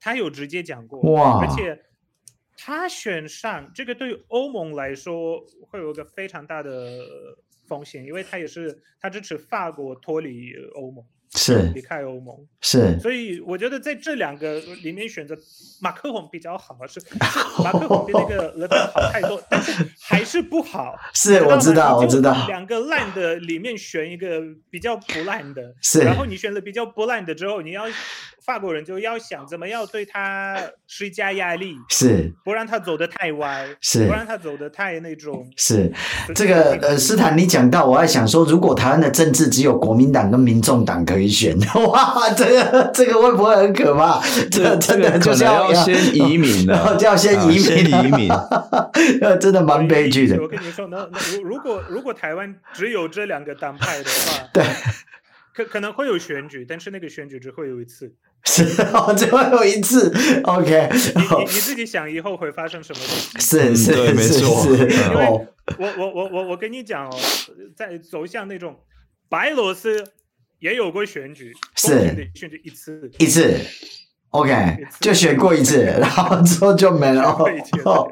[0.00, 1.00] 他有直接讲过。
[1.12, 1.40] 哇！
[1.40, 1.80] 而且
[2.56, 6.98] 他选上这个对欧盟来说会有一个非常大的
[7.66, 11.04] 风险，因为他也是他支持法国脱离欧盟。
[11.34, 15.34] 是离开欧盟，是，所以我觉得在这两个里面选择
[15.80, 17.06] 马克宏比较好，是，是
[17.62, 20.94] 马克宏比那个勒宾好太多，但是还是不好。
[21.14, 22.46] 是，我知道，我知道。
[22.48, 26.00] 两个烂的里面选一个比较不烂的，是。
[26.00, 27.84] 然后你选了比较不烂的之后，你要
[28.44, 35.48] 法国人就要想怎么样对他施加压力，是，不让他走得太歪，是，不让他走得太那种。
[35.56, 35.90] 是，
[36.34, 41.21] 这个呃，斯坦你讲到，我还想说，如果台湾的政治只有国民党跟民众党可以。
[41.28, 41.56] 选
[41.90, 44.20] 哇，这个这个会不会很可怕？
[44.50, 48.28] 这个真的就是要先移民了，就 要先移民，先移民，
[49.40, 50.40] 真的蛮悲剧的。
[50.40, 54.64] 我跟你说，那那如如果如果台湾只有这两个党派的话， 对，
[55.54, 60.12] 可可能会有选举，但是那个选举只会有一次，是哦，只会有一次。
[60.44, 63.00] OK，你你你自己想以后会发生什么？
[63.40, 65.46] 是是没错，因为
[65.78, 67.16] 我我我我我跟你讲哦，
[67.76, 68.80] 在走向那种
[69.28, 70.04] 白罗斯。
[70.62, 73.52] 也有过选举，是选举一次，一次
[74.30, 77.24] ，OK，就选过一次， 然后之后就没了。
[77.32, 78.08] 哦，然后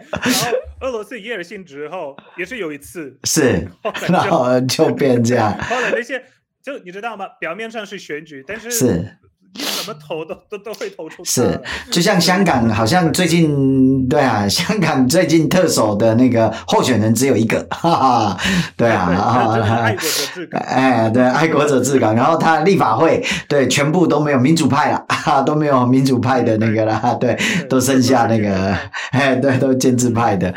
[0.81, 3.69] 俄罗斯叶尔辛之后也是有一次，是，
[4.09, 5.57] 然后就变这样。
[5.63, 6.21] 后来那些，
[6.61, 7.29] 就你知道吗？
[7.39, 9.17] 表面上是选举，但是是。
[9.55, 11.25] 你怎么投都 都都会投出。
[11.25, 11.61] 是，
[11.91, 18.37] 就像香港，好像最近对啊， 香港最近特首的那个候选人只有一个，哈哈，
[18.77, 19.09] 对啊，
[19.83, 27.37] 爱国者治港，哎，对，爱国者治港，然后他立法会对全部都没有民主派了，哈，都没有民主派的那个了，对，
[27.69, 28.77] 都剩下那个，
[29.13, 30.55] 哎，对，都建制派的。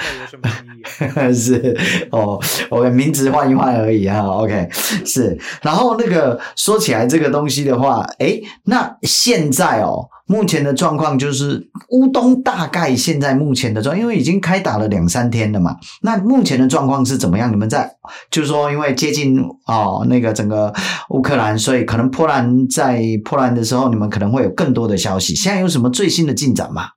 [1.33, 1.77] 是
[2.11, 2.37] 哦
[2.69, 4.67] ，OK，名字换一换而已啊，OK，
[5.05, 5.37] 是。
[5.61, 15.77] 然后那个说起来这个东西的话，哎，那现在哦，目前的状况就是乌东大概现在目前的状况，因为已经开打了两三天了嘛。
[16.01, 17.51] 那目前的状况是怎么样？
[17.51, 17.97] 你们在
[18.31, 20.73] 就是说，因为接近哦那个整个
[21.09, 25.35] 乌克兰，所以可能波兰在波兰的时候，你们可能会有更多的消息。
[25.35, 26.89] 现在有什么最新的进展吗？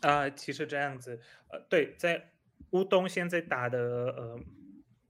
[0.00, 2.20] 啊、呃，其实这样子，呃，对，在
[2.70, 4.38] 乌东现在打的呃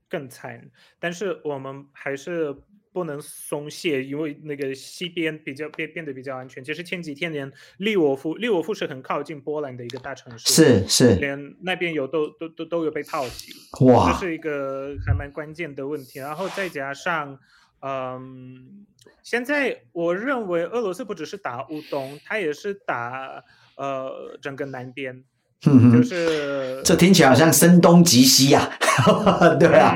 [0.07, 2.55] 更惨，但是我们还是
[2.93, 6.63] 不能松懈，因为那个西边比较变变得比较安全。
[6.63, 13.51] 其实前几天连利沃夫，利沃夫是很靠近波兰的一个大城市，是是，连那边有都都都都有被炮击，
[13.85, 16.19] 哇，这是一个还蛮关键的问题。
[16.19, 17.39] 然后再加上，
[17.81, 18.85] 嗯，
[19.23, 23.43] 现在我认为俄罗斯不只是打乌东，他也是打。
[23.75, 25.23] 呃，整个南边，
[25.65, 28.69] 嗯，就是这听起来好像声东击西呀，
[29.59, 29.95] 对啊，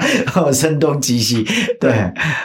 [0.51, 1.43] 声东击西，
[1.79, 1.91] 对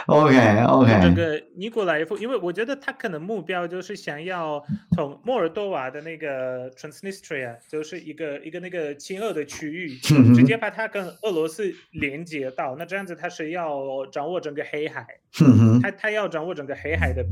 [0.07, 0.99] ，OK OK。
[1.01, 4.63] 这个尼古拉耶夫，因为我觉得他可能目标就是想要
[4.95, 9.97] 从莫尔多瓦的那个 Transnistria，就是一个一个那个亲俄的区域，
[10.35, 15.05] 直接把它跟俄罗斯连接到，那这样子他是要掌握整个黑海。
[15.81, 17.25] 他他要掌握整个黑海的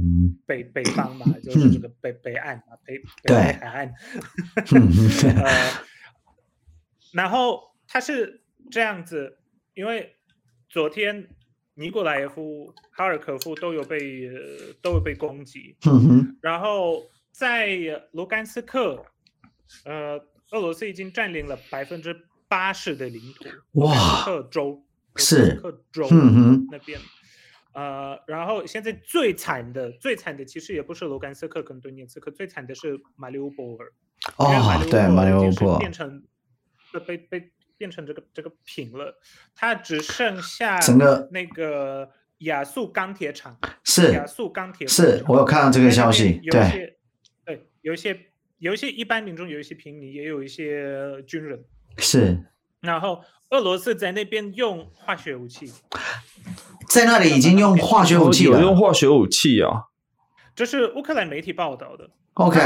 [0.48, 3.94] 北北方嘛，就是这个北北岸嘛，北北海岸。
[5.38, 5.52] 呃，
[7.14, 9.38] 然后他是这样子，
[9.74, 10.16] 因为
[10.70, 11.28] 昨天
[11.74, 14.30] 尼古拉耶夫、哈尔科夫都有被
[14.82, 15.76] 都有被攻击。
[15.86, 17.78] 嗯哼，然后在
[18.12, 19.06] 卢甘斯克，
[19.86, 20.18] 呃，
[20.52, 22.16] 俄罗斯已经占领了百分之
[22.48, 23.46] 八十的领土。
[23.80, 27.00] 哇，克州是克州，嗯哼，那边。
[27.74, 33.94] 呃，然后现在最惨的、最惨的其实也不是卢甘斯克跟顿涅茨克，最惨的是马里乌波尔。
[34.36, 36.22] 哦，对，马里乌波尔变成
[37.00, 39.18] 被被变成这个这个平了，
[39.56, 43.58] 它只剩下整个那个亚速钢铁厂。
[43.84, 44.94] 是亚速钢铁厂。
[44.94, 46.40] 是我有看到这个消息。
[46.52, 46.98] 对，
[47.46, 48.20] 对，有一些
[48.58, 51.64] 有一些一般民众，有一些平民，也有一些军人。
[51.98, 52.46] 是。
[52.82, 55.72] 然后俄罗斯在那边用化学武器。
[56.90, 59.86] 在那里已经用化学武器了，用化学武器啊！
[60.54, 62.10] 这是乌克兰媒体报道的。
[62.34, 62.60] OK，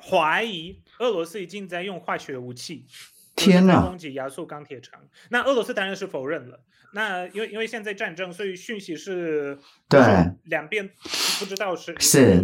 [0.00, 2.86] 怀疑俄罗斯已经在用化学武器，
[3.36, 3.86] 天呐！
[3.86, 5.00] 攻击亚速钢铁厂。
[5.30, 6.60] 那俄罗斯当然是否认了。
[6.92, 9.56] 那因为因为现在战争，所以讯息是
[9.88, 10.00] 对
[10.44, 10.90] 两边
[11.38, 12.42] 不知道是是。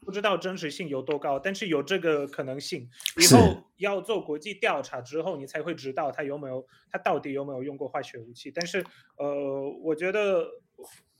[0.00, 2.88] 不知道真实性有多高，但是有这个可能性。
[3.18, 8.50] 以后要做国际调查之后，你才会知道他有没有，他到底有没有用过化学武器。
[8.50, 8.82] 但是，
[9.18, 10.46] 呃，我觉得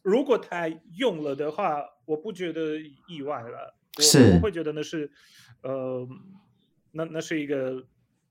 [0.01, 3.77] 如果他用了的话，我不觉得意外了。
[3.99, 5.13] 是，我会觉得那是，
[5.61, 6.09] 呃，
[6.93, 7.85] 那那是一个，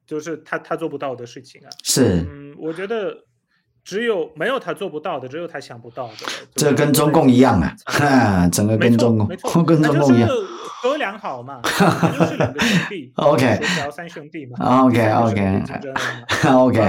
[0.07, 1.69] 就是他他做不到的事情啊。
[1.83, 3.25] 是，嗯，我觉得。
[3.83, 6.15] 只有没有他做不到的，只有他想不到的。
[6.55, 9.25] 这跟中共一样啊，哈， 整个跟中共，
[9.63, 10.27] 跟中共一样。
[10.83, 16.81] 哥俩好嘛， 就是两个兄弟，OK，三兄弟嘛，OK，OK，OK，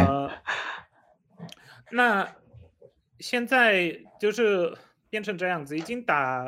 [1.92, 2.28] 那
[3.20, 4.76] 现在就是
[5.08, 6.44] 变成这样子，已经打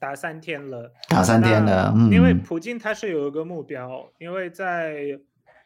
[0.00, 5.20] 打三天了，打三天了，嗯，因为普京他是有一个目标，因为在。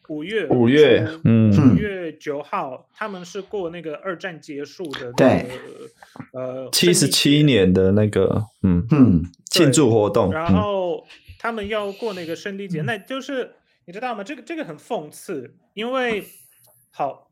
[0.09, 5.47] 五月五月，嗯，五月九号，他们是过那个二战结束的，对，
[6.33, 10.33] 呃，七十七年的那个，嗯嗯，庆祝活动。
[10.33, 11.07] 然后
[11.39, 13.53] 他们要过那个胜利节，那就是
[13.85, 14.25] 你知道吗？
[14.25, 16.25] 这个这个很讽刺，因为
[16.91, 17.31] 好，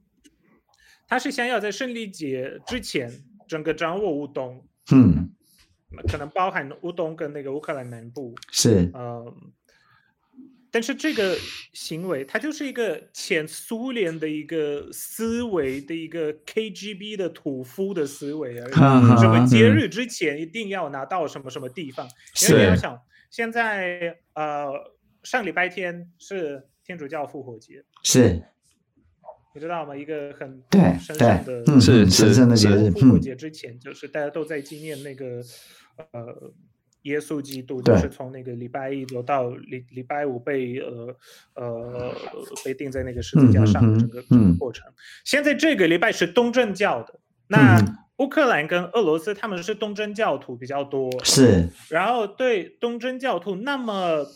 [1.09, 3.11] 他是想要在胜利节之前
[3.49, 4.63] 整个掌握乌东，
[4.93, 5.31] 嗯，
[6.07, 9.35] 可能包含乌东跟那个乌克兰南部，是，嗯。
[10.77, 11.35] 但是这个
[11.73, 18.73] 行为，它就是一个前苏联的一个思维的一个 KGB 的土夫的思维而已。
[19.19, 22.07] 什么节日之前一定要拿到什么什么地方？
[22.43, 23.01] 因为你要想，
[23.31, 24.71] 现在呃
[25.23, 28.43] 上礼拜天是天主教复活节，是，
[29.55, 29.97] 你知道吗？
[29.97, 30.63] 一个很
[31.01, 32.91] 神圣的，嗯，是神圣的节日。
[32.91, 35.41] 复活节之前，就是大家都在纪念那个
[36.13, 36.53] 呃。
[37.07, 41.17] 耶稣基督就是从那个礼拜一走到礼礼拜五被呃
[41.55, 42.15] 呃
[42.65, 44.93] 被钉在那个十字架上的整个整个过程。
[45.25, 47.81] 现在这个礼拜是东正教的，那
[48.17, 51.69] 乌克兰跟俄罗斯他们是东正教徒比较多，是。
[51.89, 54.27] 然后对东正教徒那么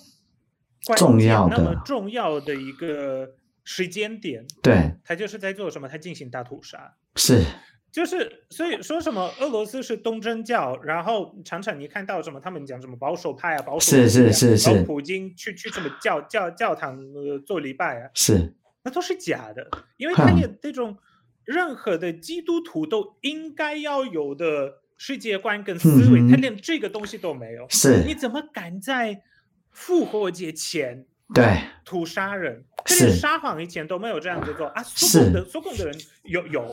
[0.97, 5.89] 重要的那么重要的一个时间点，对，他就是在做什么？
[5.89, 7.45] 他进行大屠杀，是。
[7.93, 20.97] 就是，所以说什么俄罗斯是东正教，然后常常你看到什么，他们讲什么保守派啊，保守派啊，是是是是，普京去去什么教教教堂呃做礼拜啊，是，那都是假的，因为他也这种
[21.45, 29.23] 任何的基督徒都应该要有的世界观跟思维，嗯、他连这个东西都没有，是，你怎么敢在
[29.71, 32.65] 复活节前对屠杀人？
[32.87, 34.83] 是撒谎以前都没有这样子做啊！
[34.83, 36.65] 苏共的苏共的人有有，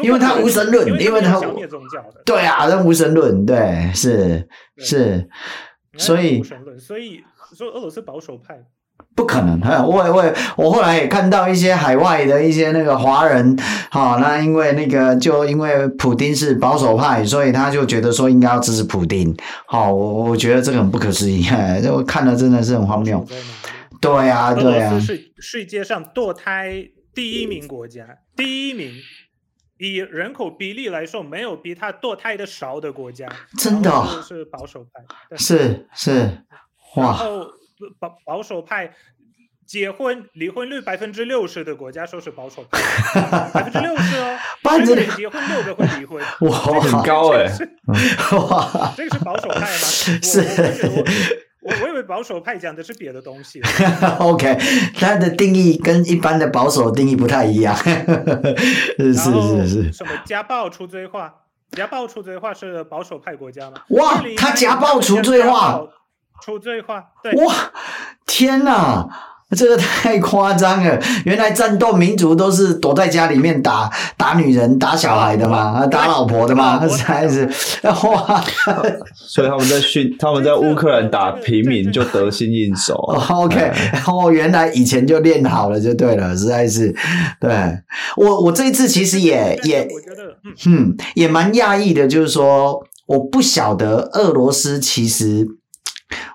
[0.00, 2.22] 因为他无神论，因为他消灭宗教的。
[2.24, 4.48] 对啊，他无神论，对，是
[4.78, 5.28] 是，
[5.96, 7.20] 所以无神论，所以
[7.52, 8.62] 说俄罗斯保守派
[9.16, 9.60] 不可能。
[9.84, 13.58] 我我我后来也看到一些海外的一些那个华人，
[13.90, 19.36] 好，那因为那个就因为普丁是保守派，所以他就觉得说应该要支持普丁。
[19.66, 21.44] 好，我我觉得这个很不可思议，
[21.82, 23.26] 这我看了真的是很荒谬。
[24.00, 24.88] 对呀，对呀。
[24.88, 28.92] 俄罗斯是世界上堕胎第一名国家，第一名，
[29.78, 33.28] 以人口比例来说，没有比他堕胎的少的国家。
[33.58, 33.90] 真的。
[34.22, 35.36] 是保守派。
[35.36, 36.42] 是是，
[36.96, 37.06] 哇。
[37.06, 37.46] 然后
[37.98, 38.94] 保保守派
[39.66, 42.80] 结婚离婚率百分之六十的国家说是保守派，
[43.52, 44.38] 百分之六十哦，
[44.78, 47.44] 十个人结婚六个会离婚，哇，很高哎，
[48.48, 49.66] 哇，这个是保守派吗？
[50.22, 50.42] 是。
[51.66, 53.60] 我我以为保守派讲的是别的东西。
[54.20, 54.56] OK，
[54.94, 57.74] 它的定义跟一般的保守定义不太一样。
[57.76, 59.92] 是 是是。
[59.92, 61.34] 什么家暴除罪化？
[61.72, 63.78] 家暴除罪化是保守派国家吗？
[63.88, 65.80] 哇，他家暴除罪化？
[66.40, 67.04] 除罪化？
[67.22, 67.32] 对。
[67.44, 67.54] 哇，
[68.24, 69.08] 天哪！
[69.54, 70.98] 这个太夸张了！
[71.24, 75.86] 原来战斗民族都是躲在家里面打打女人、打小孩的嘛？
[75.86, 76.80] 打老婆的吗？
[77.04, 77.48] 还是
[77.84, 78.44] 哇！
[79.14, 82.94] 所以他们在训，他们在乌克兰打平民就得心应手。
[82.94, 83.70] OK，
[84.08, 86.92] 哦，原来以前就练好了就对了，实在是。
[87.40, 87.48] 对
[88.16, 90.36] 我，我这一次其实也也，我觉得
[90.66, 95.46] 嗯，也蛮讶异的，就是说，我不晓得俄罗斯其实。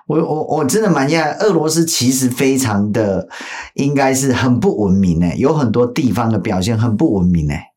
[0.06, 3.28] 我我我真的蛮讶异，俄罗斯其实非常的
[3.74, 7.68] 应该是很不文明诶，有很多地方的表现很不文明诶，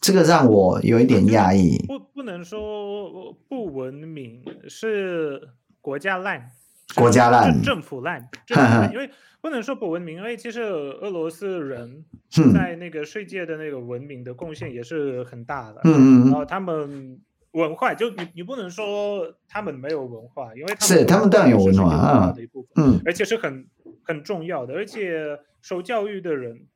[0.00, 1.78] 这个让我有一点讶异。
[1.86, 5.50] 不不能说不文明，是
[5.80, 6.50] 国家烂，
[6.96, 9.08] 国家烂，政政府烂，政府烂，因为
[9.40, 12.04] 不能说不文明，因为其实俄罗斯人
[12.52, 17.20] 在那个世界的那个文明的贡献也是很大的，嗯嗯，然后他们。
[17.52, 22.34] 文化就你你不能说他们没有文化，因为他们是他们当然有文化啊，
[22.76, 23.66] 嗯，而且是很
[24.04, 26.66] 很重要的，而且受教育的人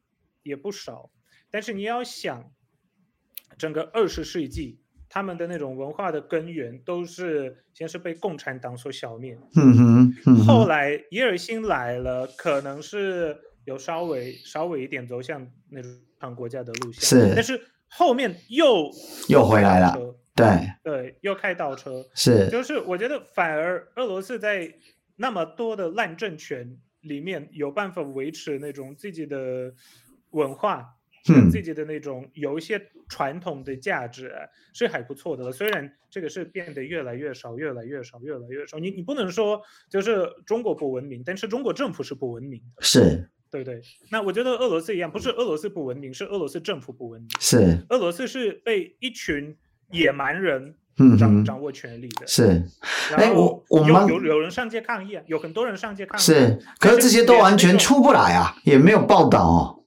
[0.43, 1.11] 也不少。
[1.51, 2.51] 但是你要想，
[3.57, 18.91] 整个二十世纪，他们的那种文化的根源都是先是被共产党所消灭，嗯哼，嗯哼，后来叶尔辛来了，可能是有稍微稍微一点走向那种国家的路线，是，但是后面又
[19.29, 20.16] 又回来了。
[20.35, 20.47] 对
[20.82, 24.74] 对，又开倒车，是，就是我觉得反而俄罗斯在
[25.16, 29.72] 那么多的烂政权里面有办法维持那种自己的
[30.30, 30.97] 文化，
[31.28, 34.32] 嗯，自己的那种有一些传统的价值
[34.72, 35.53] 是还不错的了。
[35.53, 38.78] 虽然这个是变得越来越少，越来越少，越来越少。
[38.78, 43.80] 你你不能说就是中国不文明，但是中国政府是不文明的，是，对对。
[44.11, 47.28] 那我觉得俄罗斯一样，不是俄罗斯不文明，是俄罗斯政府不文明。
[47.39, 49.57] 是，俄罗斯是被一群
[49.91, 50.74] 野蛮人
[51.18, 52.26] 掌掌握权力的。
[52.26, 52.62] 是，
[53.16, 56.22] 哎，我我们有有人上街抗议啊，有很多人上街抗议。
[56.22, 59.85] 是，可是这些都完全出不来啊，也没有报道哦。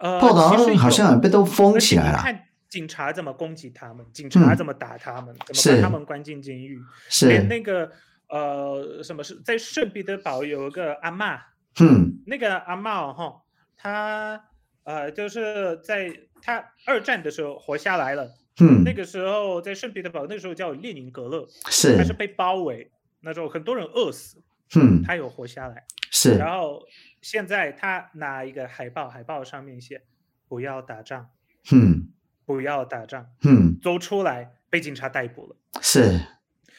[0.00, 2.18] 呃，报道好像被都封起来了。
[2.18, 6.78] 看警察怎么攻击他们，警察怎么打他们，嗯、怎么把他们关进监狱。
[7.08, 7.90] 是连那个
[8.28, 11.38] 呃，什么是在圣彼得堡有一个阿嬷，
[11.80, 13.42] 嗯，那个阿嬷哈，
[13.76, 14.40] 她
[14.84, 16.10] 呃，就是在
[16.40, 18.30] 她二战的时候活下来了。
[18.58, 22.90] 嗯，那个时候在圣彼得堡，那个时候叫列宁格勒，是，他是被包围，
[23.20, 24.42] 那时候很多人饿死，
[24.74, 26.82] 嗯，他有活下来，是，然后。
[27.22, 30.04] 现在他拿一个海报，海报上面写
[30.48, 31.28] “不要打仗”，
[31.70, 32.08] 嗯，
[32.46, 35.54] 不要打仗，嗯，走出来被警察逮捕了。
[35.82, 36.18] 是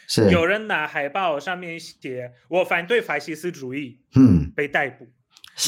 [0.08, 5.08] 是，有人拿海报上面写“我反对法西斯主义”，嗯，被逮捕。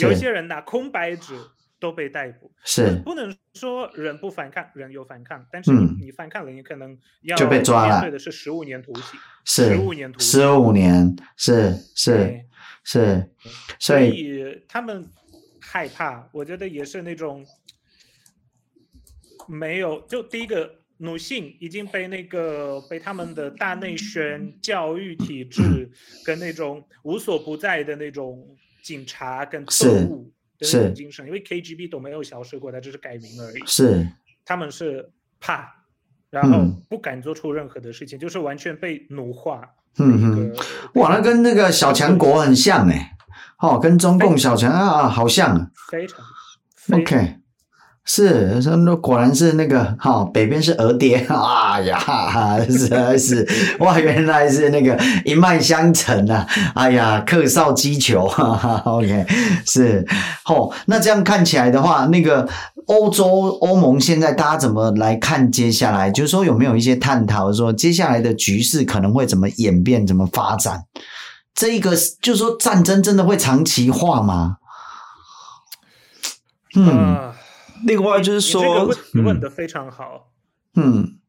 [0.01, 1.36] 有些人拿空白纸
[1.84, 2.49] 都被逮捕。
[2.63, 7.95] 是，不能说人不反抗，人有反抗，但是你你反抗了，你可能要就被抓了。
[7.95, 12.45] 面对的是十五年徒刑，是十五年徒刑，十五年，是是。
[12.86, 13.31] 是，
[13.79, 15.07] 所以，所以他们
[15.61, 17.45] 害怕，我觉得也是那种
[19.47, 25.89] 没有，就第一个女性已经被那个被他们的大内宣教育体制
[26.25, 28.45] 跟那种无所不在的那种
[28.81, 30.29] 警察跟特务
[30.60, 33.64] 的那种精神，因为 KGB 都没有消失过，它只是改名而已。
[33.66, 34.08] 是，
[34.45, 35.86] 他们是怕，
[36.30, 39.62] 然后不敢做出任何的事情，嗯、就是完全被奴化。
[39.99, 40.56] 嗯哼，
[40.95, 43.16] 哇，那跟那个小强国很像哎，
[43.60, 46.20] 哦，跟中共小强啊啊，好像啊，非常
[46.91, 47.36] ，OK，
[48.06, 53.47] 是，说果然是那个哈、哦，北边是俄爹， 哎呀，是是，
[53.80, 56.45] 哇，原来是那个一脉相承啊，
[56.76, 59.26] 哎呀，克绍箕裘，哈 哈，OK，
[59.66, 60.06] 是，
[60.45, 62.47] 哦，那这样看起来的话，那个。
[62.88, 63.26] 欧洲
[63.62, 66.12] 欧盟现在大家怎么来看接下来？
[66.12, 70.84] 就是说有没有一些探讨，说接下来的局势可能会怎么演变、怎么发展？
[71.56, 71.91] 这一个
[72.22, 74.58] 就是说战争真的会长期化吗？
[76.76, 77.34] 嗯，呃、
[77.86, 80.31] 另外就是说，这个问的非常好。
[80.75, 81.19] 嗯，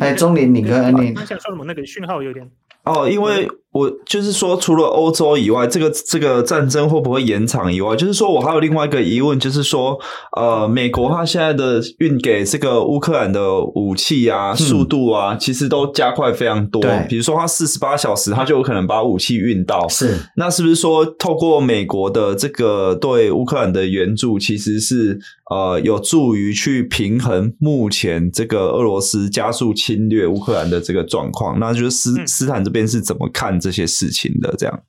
[0.00, 1.64] 哎，钟林，你跟你刚想说什么？
[1.64, 2.50] 那个讯号有点。
[2.84, 3.48] 哦，因为
[3.78, 9.96] 我就是说，除了欧洲以外，这个这个战争会不会延长以外，就是说我还有另外一个疑问，就是说，
[10.36, 16.82] 呃，美国它现在的运给这个乌克兰的武器啊，速度啊，嗯、其实都加快非常多。
[16.82, 19.86] 对，比如说它四十八小时，它就有可能把武器运到。
[19.88, 25.20] 是，那是不是说，透过美国的这个对乌克兰的援助，其实是
[25.50, 31.60] 呃有助于去平衡目前这个俄罗斯加速侵略乌克兰的这个状况？
[31.60, 32.88] 那就是斯、嗯、斯坦这边。
[32.88, 34.54] 是怎么看这些事情的？
[34.56, 34.84] 这样，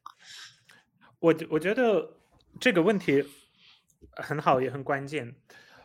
[1.19, 2.17] 我我觉得
[2.59, 3.23] 这个问题
[4.11, 5.35] 很好，也很关键。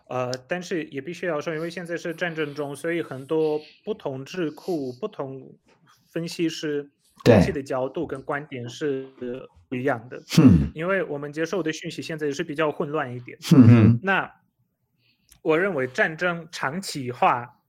[0.06, 5.56] 呃，但是也必须要说，因为现在是战争中，所以很多不同智库、不同
[6.10, 6.90] 分析师
[7.24, 9.08] 分析的角度跟观点是
[9.66, 10.22] 不一样的。
[10.38, 13.38] 嗯，因为我们接受的讯息现在也是比较混乱一点。
[13.54, 14.30] 嗯嗯，那
[15.40, 17.60] 我认为战争长期化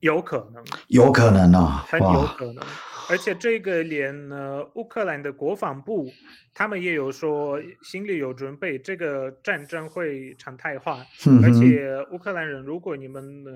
[0.00, 2.64] 有可能，有可能啊，很有可能。
[3.08, 6.10] 而且这个连呢，乌克兰的国防部
[6.54, 11.04] 他们也有说，心里有准备，这个战争会常态化。
[11.26, 13.50] 嗯、而且乌克兰人，如果你们呢，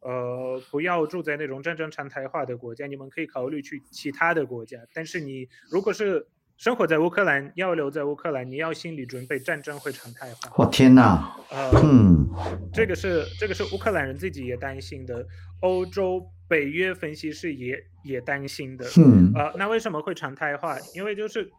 [0.00, 4.78] 呃，不要住在那种战争常态化的国家，你们可以考虑去其他的国家。
[4.92, 6.26] 但是你如果是
[6.58, 10.52] 生活在乌克兰，要留在乌克兰，你要心理准备战争会常态化。
[10.56, 11.36] 我、哦、天哪！
[11.50, 12.28] 呃，嗯，
[12.72, 15.26] 这个是这个是乌克兰人自己也担心的，
[15.62, 16.28] 欧洲。
[16.48, 20.78] 北约分析师也也担心的，嗯，呃，那为什么会常态化？
[20.94, 21.50] 因为就是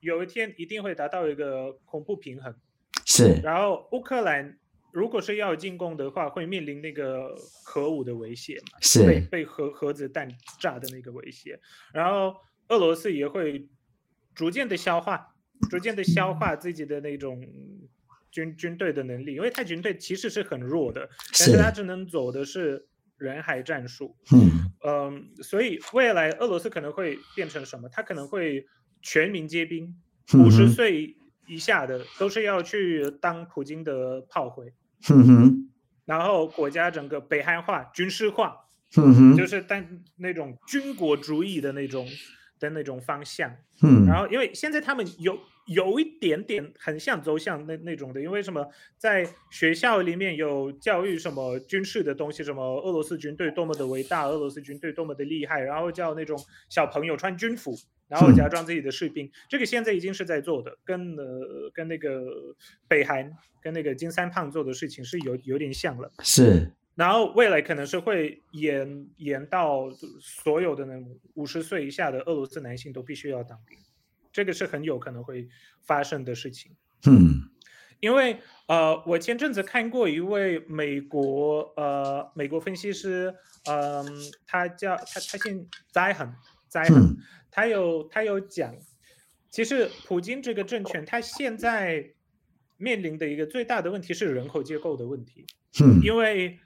[0.00, 2.54] 有一天一定会达到一个恐怖平衡，
[3.06, 3.40] 是。
[3.42, 4.58] 然后乌克兰
[4.92, 7.34] 如果是要进攻的话，会面临那个
[7.64, 10.28] 核武的威胁嘛，是被被核核子弹
[10.60, 11.58] 炸的那个威胁。
[11.94, 12.36] 然后
[12.68, 13.66] 俄罗斯也会
[14.34, 15.34] 逐渐的消化，
[15.70, 17.42] 逐渐的消化自己的那种
[18.30, 21.08] 军军队的能力，因为他军队其实是很弱的，
[21.40, 22.86] 但是他只能走的是。
[23.24, 24.70] 人海战术，嗯。
[24.86, 27.88] 嗯，所以未来俄罗斯可能会变成什么？
[27.88, 28.66] 他可能会
[29.00, 29.96] 全民皆兵，
[30.34, 31.16] 五十岁
[31.46, 34.74] 以下的都是要去当普京的炮灰，
[35.08, 35.70] 嗯哼，
[36.04, 38.66] 然后国家整个北韩化、军事化，
[38.98, 42.06] 嗯哼，就是但那种军国主义的那种
[42.60, 43.50] 的那种方向，
[43.82, 56.38] 嗯，然后因为现在他们有有一点点很像走向那那种的，因为什么，在学校里面有教育什么军事的东西，什么俄罗斯军队多么的伟大，俄罗斯军队多么的厉害，然后叫那种
[56.68, 57.74] 小朋友穿军服，
[58.08, 62.54] 然后假装自己的士兵，嗯、这个现在已经是在做的，跟呃跟那个
[62.86, 66.70] 北韩跟那个金三胖做的事情是有有点像了，是。
[66.94, 69.90] 然后未来可能是会延延到
[70.20, 70.94] 所有的那
[71.34, 73.76] 五十岁以下的俄罗斯男性都必须要当兵。
[74.34, 75.48] 这个是很有可能会
[75.80, 76.72] 发生的事情。
[77.06, 77.48] 嗯，
[78.00, 83.32] 因为呃，我前阵子看过一位美国呃美国分析师，
[83.66, 84.04] 嗯、呃，
[84.44, 86.34] 他叫他他姓灾很
[86.66, 87.16] 灾很，嗯、
[87.52, 88.74] 他有他有讲，
[89.50, 92.12] 其实普京这个政权他现在
[92.76, 95.46] 面临的一个最大的问题是人口结构的问题。
[95.80, 96.58] 嗯，因为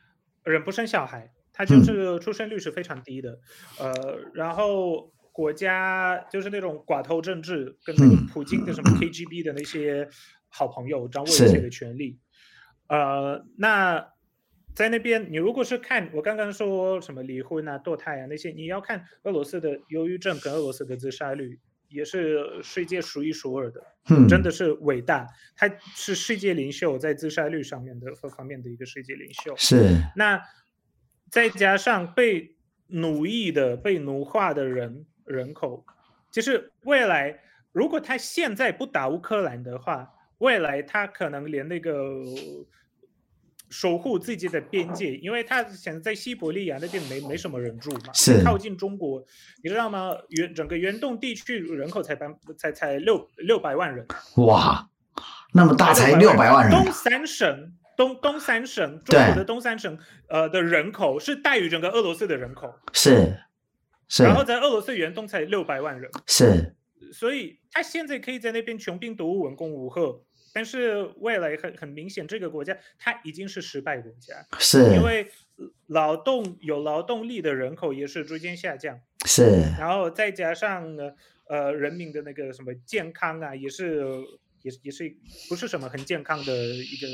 [0.42, 3.38] 人不生小孩，他就是出生率是非常低的。
[3.78, 5.12] 嗯、呃，然后。
[5.38, 10.08] 国家就是那种寡头政治，跟那个普京的什么 KGB 的那些
[10.48, 12.18] 好朋友掌握一切的权利。
[12.88, 14.14] 呃，那
[14.74, 23.80] 在那边，你如果是看我刚刚说什么离婚啊、堕胎啊那些，你要看俄罗斯的忧郁症跟俄罗斯的自杀率，也是世界数一数二的，
[24.28, 25.24] 真的是伟大。
[25.54, 29.54] 他是世界领袖在自杀率上面的各方面的一个世界领袖。
[29.56, 30.02] 是。
[30.16, 30.42] 那
[31.30, 32.56] 再加上被
[32.88, 35.06] 奴役的、被奴化的人。
[35.28, 35.84] 人口，
[36.30, 37.38] 就是未来
[37.72, 41.94] 如果他现在不打乌克兰的话，未来他可能连那个
[43.70, 49.22] 守护自己的边界，因为他现在在西伯利亚那边没没什么人住嘛，是靠近中国，
[49.62, 50.12] 你知道吗？
[50.30, 52.26] 原整个原东地区人口才百
[52.56, 54.06] 才才六六百万人，
[54.36, 54.88] 哇，
[55.52, 59.98] 那么大才六百万人，东三省东东三省中国的东三省
[60.28, 63.36] 呃的人口是大于整个俄罗斯的人口，是。
[64.08, 64.22] 是。
[64.24, 66.74] 然后在俄罗斯远东才六百万人，是，
[67.12, 74.94] 所以他现在可以在那边穷兵黩武、文攻武赫，但是未来很很明显，这个国家它已经是失败国家，是。
[74.94, 75.30] 因为
[75.86, 81.12] 劳动有劳动力的人口也是逐渐下降，是，然后再加上呢，
[81.48, 84.02] 呃，人民的那个什么健康啊，也是
[84.62, 85.14] 也也是
[85.48, 87.06] 不是什么很健康的一个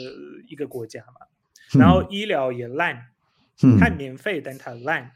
[0.48, 1.26] 一个国家嘛，
[1.78, 3.06] 然后医疗也烂，
[3.62, 5.12] 嗯，它免费，但它烂。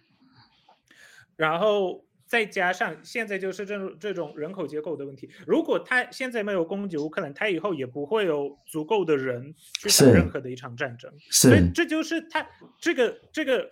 [1.39, 11.11] 然后再加上现在就是这种这种人口结构的问题，如果他现在没有攻击乌克兰，他以后也不会有足够的人去打任何的一场战争。
[11.31, 12.45] 是，所以这就是他
[12.81, 13.71] 这个这个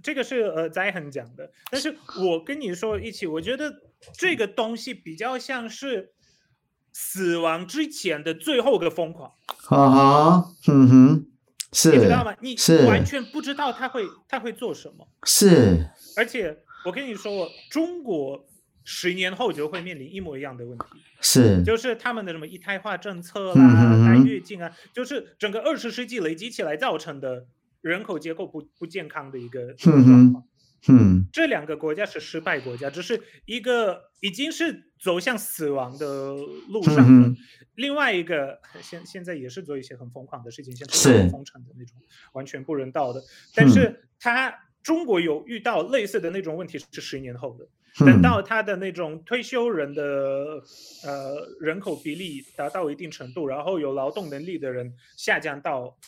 [0.00, 1.50] 这个是呃在很讲的。
[1.72, 1.94] 但是
[2.24, 3.74] 我跟你说一起，我觉得
[4.12, 6.12] 这个东西比较像是
[6.92, 9.32] 死亡之前的最后一个疯狂。
[9.70, 11.26] 啊哈，嗯哼，
[11.72, 12.34] 是，你知道吗？
[12.40, 12.56] 你
[12.86, 15.08] 完全不知道他会他会做什么。
[15.24, 16.60] 是，而且。
[16.84, 18.46] 我跟你说，中国
[18.84, 20.84] 十年后就会面临一模一样的问题，
[21.20, 27.46] 是，就是他们的什么一胎化政策啦、单越境啊，就是整个二十世纪累积起来造成的
[27.82, 30.44] 人口结构不不健康的一个状况。
[30.88, 36.32] 嗯，这两个国家是失败国家，只是一个已经是走向死亡的
[36.68, 37.34] 路上了，
[37.74, 41.98] 另外一个现现在也是做一些很疯狂的事情，像是封城的那种
[42.32, 43.22] 完全不人道的，
[43.54, 44.60] 但是他。
[44.82, 47.66] 中国有遇到类似的那种问题是十年后的，
[48.06, 50.02] 等到他的那种退休人的
[51.04, 55.98] 呃人口比例达到一定程度，然后有劳动能力的人下降到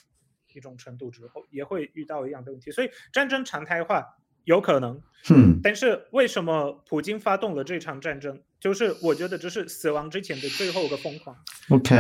[0.55, 2.71] 一种程度之后，也会遇到一样的问题。
[2.71, 4.07] 所以战争常态化
[4.45, 8.41] 有可能，嗯，但是为什么普京发动了这场战争？
[8.61, 11.37] 就是我觉得这是死亡之前的最后一个疯狂。
[11.69, 11.97] OK，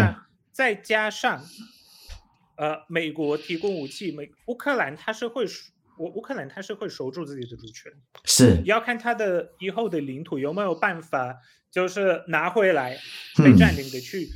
[0.52, 1.44] 再加上
[2.56, 5.44] 呃美国提供武器，美乌克兰它是会。
[6.00, 7.92] 乌乌克兰他是会守住自己的主权，
[8.24, 11.36] 是要看他的以后的领土有没有办法，
[11.70, 12.98] 就是拿回来
[13.36, 14.32] 被占领的去，嗯、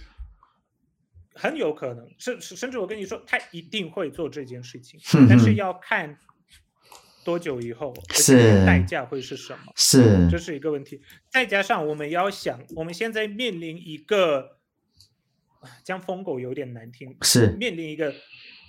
[1.35, 6.19] 很有可能，甚甚至我跟你说，他一定会做这件事情，嗯、但是要看
[7.25, 11.01] 多久以后，是代价会是什么，是这是一个问题。
[11.33, 14.59] 再加上我们要想，我们现在面临一个，
[15.83, 18.15] 讲疯狗有点难听，是面临一个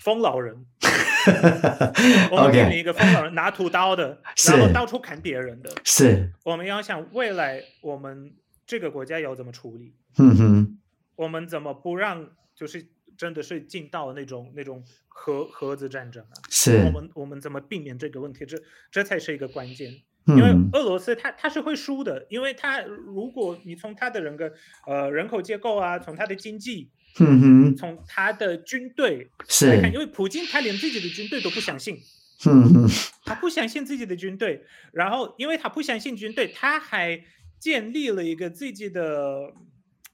[0.02, 0.66] 疯老人。
[2.32, 5.70] 我们面临一个疯人拿屠刀的，然后到处砍别人的。
[5.84, 8.34] 是，我们要想未来我们
[8.66, 9.94] 这个国家要怎么处理？
[10.18, 10.78] 嗯哼，
[11.16, 12.86] 我们怎么不让就是
[13.18, 16.36] 真的是进到那种那种核核子战争啊？
[16.50, 18.46] 是，我们我们怎么避免这个问题？
[18.46, 18.58] 这
[18.92, 19.94] 这才是一个关键。
[20.28, 24.52] 因为俄罗斯他他是会输的，因为他如果你从他的人个
[24.88, 26.92] 呃人口结构啊，从他的经济。
[27.20, 31.98] 嗯哼，从他的军队是来看，因为普京他连自己的军队都不相信，
[32.46, 32.90] 嗯哼，
[33.24, 34.62] 他不相信自己的军队，
[34.92, 37.24] 然后因为他不相信军队，他还
[37.58, 39.54] 建立了一个自己的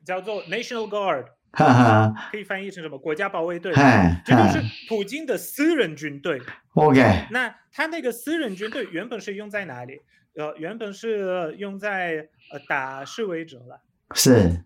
[0.05, 2.99] 叫做 National Guard，哈哈，可以翻译成什么？
[2.99, 3.73] 国家保卫队。
[3.73, 6.39] 哎，这就是普京的私人军队。
[6.75, 9.99] OK，那他那个私人军队原本是用在哪里？
[10.35, 13.81] 呃，原本是用在呃打示威者了。
[14.13, 14.63] 是。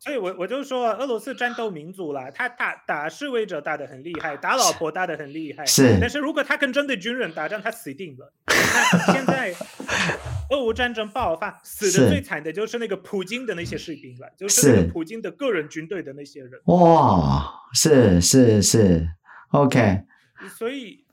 [0.00, 5.66] 所以我，我我就说，俄罗斯战斗民族啦，他打打示威者打得很厉害，打老婆打得很厉害。
[5.66, 5.98] 是。
[6.00, 8.32] 但是如果他跟真的军人打仗，他死定了。
[8.46, 9.52] 那现在，
[10.50, 16.52] 俄乌战争爆发，死的最惨的就是那个普京的那些士兵了，就是那个普京的个人军队的那些人。
[16.66, 19.08] 哇，是是是
[19.50, 20.02] ，OK。
[20.56, 21.04] 所以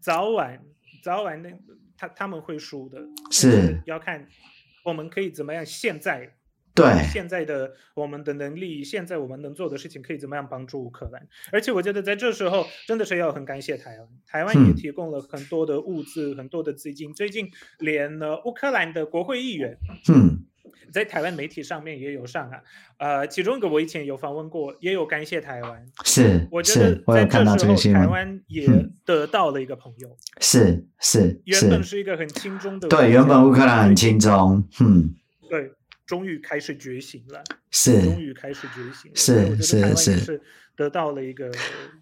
[0.00, 0.60] 早晚
[1.04, 1.50] 早晚那
[1.96, 2.98] 他他们会输的。
[3.30, 3.50] 是。
[3.50, 4.26] 是要看
[4.84, 6.34] 我们可以怎么样现在。
[6.74, 11.24] 对，现在的我们的能力，现在我们能做的事情，可以怎么样帮助乌克兰？
[11.52, 17.14] 而且我觉得在这时候，真的是要很感谢台湾，台湾也提供了很多的物资，嗯、很多的资金。
[17.14, 17.48] 最近
[17.78, 20.44] 连呢乌克兰的国会议员，嗯，
[20.92, 22.60] 在台湾媒体上面也有上啊，
[22.98, 25.86] 呃，其中一个我以前有访问过，也有感谢台湾。
[26.04, 28.66] 是，我觉得在这时候台湾也
[29.04, 30.16] 得到了一个朋友。
[30.40, 35.14] 是是，原本是一个很轻松的，对，原本乌克兰很轻松，嗯，
[35.48, 35.70] 对。
[36.06, 40.42] 终于开始觉醒了，是，终于开始觉醒了，是是是，是
[40.76, 41.50] 得到了一个，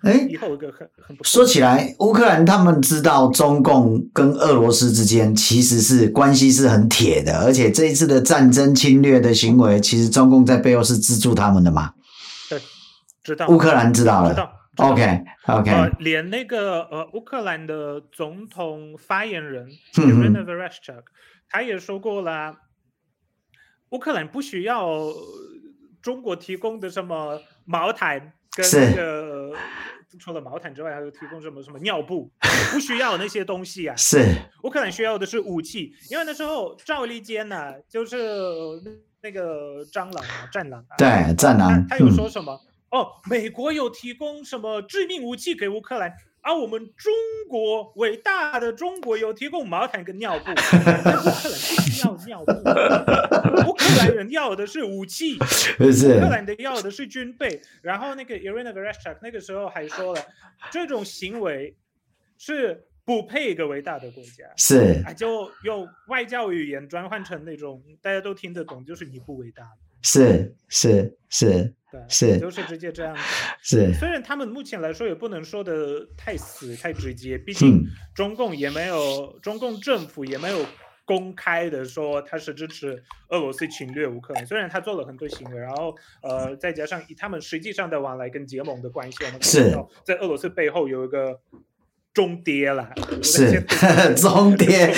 [0.02, 1.30] 哎，以后一个很很不错。
[1.30, 11.92] 说起来，乌克兰他们知道中共跟俄罗斯之间其实是关系是很铁的，而且这一次的战争侵略的行为，其实中共在背后是资助他们的嘛？
[12.50, 12.60] 对，
[13.22, 13.46] 知道。
[13.46, 14.58] 乌克兰知道了，知道。
[14.74, 21.02] OK OK，呃，连那个呃乌克兰的总统发言人 Irina Vereshchuk
[21.48, 22.56] 他也说过了。
[23.92, 25.12] 乌克兰不需要
[26.02, 29.52] 中国提供的什么毛毯跟那个，
[30.18, 32.30] 除了毛毯之外，还有提供什么什么尿布，
[32.72, 33.94] 不需要那些东西啊。
[33.96, 38.16] 是乌克兰需要的是武器，因为那时候赵立坚呢、啊，就是
[39.22, 42.58] 那个蟑螂啊，战狼啊，对，战狼，他，他有说什么？
[42.90, 46.12] 嗯、哦，美国有提供什么致命武器给乌克兰？
[46.44, 47.12] 而、啊、我们中
[47.48, 51.30] 国伟大的中国有提供毛毯跟尿布， 乌克兰不
[51.88, 52.52] 需要尿布，
[53.70, 55.36] 乌克兰人要的是武器，
[55.78, 55.86] 乌
[56.20, 57.62] 克兰的要的是军备。
[57.80, 60.20] 然后那个 Irina Vereshchuk 那个时候还说了，
[60.72, 61.76] 这种行为
[62.36, 69.62] 是不配一个伟大的国家，是啊，就用外交语言转换成那种大家都听得懂，就是你不伟大。
[70.02, 71.74] 是是是。
[71.92, 73.22] 对，是，都是直接这样子。
[73.60, 77.84] 是，虽然他们目前来说也不能说的太死太直接，毕竟
[78.14, 80.64] 中共也没有，中共政府也没有
[81.04, 84.46] 公开的说他是支持俄罗斯侵略乌克兰。
[84.46, 91.40] 虽然他做了很多行为，然后呃，再加上以他们实际上的往来跟结盟的关系，我们看到在俄罗斯背后有一个。
[92.14, 92.86] 中跌了，
[93.22, 93.64] 是
[94.14, 94.92] 中跌，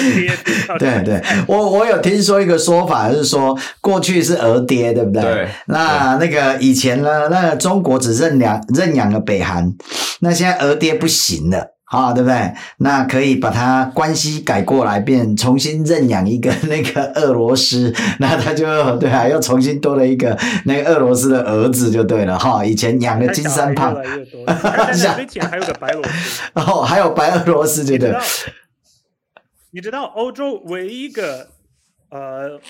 [0.78, 5.22] 对对，我我有听说一个说法，就是说过去是俄跌，对不对？
[5.22, 5.48] 对。
[5.66, 9.72] 那那个以前呢，那个中国只认养认养了北韩，
[10.20, 11.74] 那现在俄跌不行了。
[11.84, 12.52] 啊、哦，对不对？
[12.78, 18.64] 那可以把他关系改过来，变重新认养一个那个俄罗斯，那他就
[18.98, 22.64] 对啊，又重新多了一个那个俄罗斯的儿子，就对了哈、哦。
[22.64, 24.46] 以前养的金三胖，越来越多。
[24.92, 28.16] 之前还有个白罗斯， 哦，还有白俄罗斯，对不对？
[29.70, 31.48] 你知道欧洲唯一一个
[32.10, 32.60] 呃，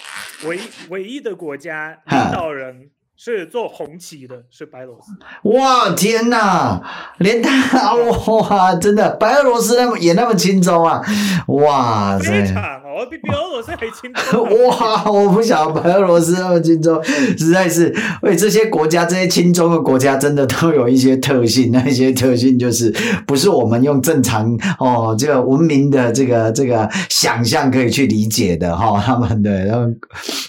[0.46, 0.58] 唯
[0.88, 2.90] 唯一的国家领导人？
[3.16, 5.12] 是做红旗的，是白罗斯。
[5.56, 6.82] 哇天哪，
[7.18, 11.00] 连他哇，真的白俄罗斯那么也那么轻松啊！
[11.46, 12.62] 哇塞，非常
[12.94, 14.42] 哦，比比俄罗斯还亲中。
[14.68, 21.72] 哇，我不晓得白俄罗斯那么轻中，实在是为这些国家，这些轻中的国家，真的都有一些特性。
[21.72, 22.94] 那些特性就是
[23.26, 29.02] 不是我们用正常哦这个文明的这个这个想象可以去理解的哈、哦。
[29.04, 29.86] 他们的然后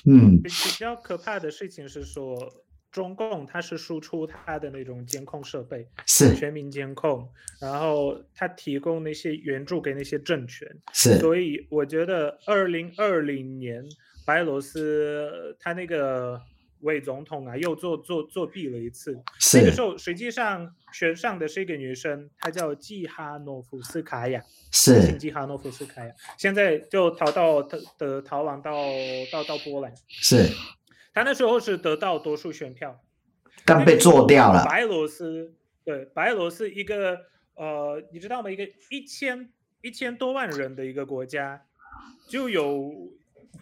[0.05, 2.37] 嗯，比较可怕的事情是说。
[2.95, 7.29] 中共它是输出它的那种监控设备，是全民监控，
[7.59, 11.19] 然后它提供那些援助给那些政权，是。
[11.19, 13.83] 所以我觉得二零二零年
[14.25, 16.41] 白俄罗斯他那个
[16.83, 19.57] 伪总统啊又作作作弊了一次，是。
[19.57, 24.41] 那个时候实际上选上的是一个女生，她叫季哈诺夫斯卡娅，
[24.71, 25.17] 是。
[25.17, 28.71] 季哈诺夫斯卡娅，现在就逃到的的逃亡到
[29.33, 30.47] 到到波兰，是。
[31.15, 33.01] 他那时候是得到多数选票，
[33.63, 34.65] 但被做掉了。
[34.65, 35.55] 白罗斯
[35.85, 37.21] 对白罗斯一个
[37.55, 38.51] 呃，你知道吗？
[38.51, 39.49] 一个一千
[39.81, 41.61] 一千多万人的一个国家，
[42.27, 42.91] 就有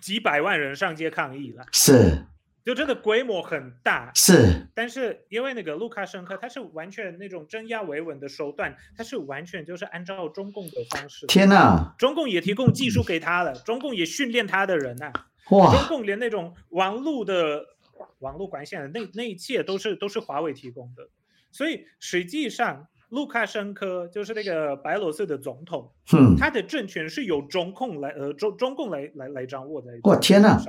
[0.02, 1.64] 几百万人上街抗议了。
[1.72, 2.26] 是，
[2.66, 4.12] 就这个规模很大。
[4.16, 11.28] 是，但是因为那个卢卡申科，他是完全那种镇压维稳的手段，他是完全就是按照中共的方式。
[11.28, 11.94] 天哪！
[12.00, 15.28] 中共也提供技术给他了，中共也训练他的人呐、啊。
[15.52, 15.72] 哇！
[15.72, 17.66] 中共连那种网络的
[18.20, 21.10] 网络管线的那那一切都是都是华为提供的，
[21.52, 22.88] 所以实际上。
[23.10, 29.92] 卢卡申科就是那个白罗斯的总统，嗯，他的政权是由中共来呃中中共来来来掌握的。
[30.02, 30.60] 我天哪！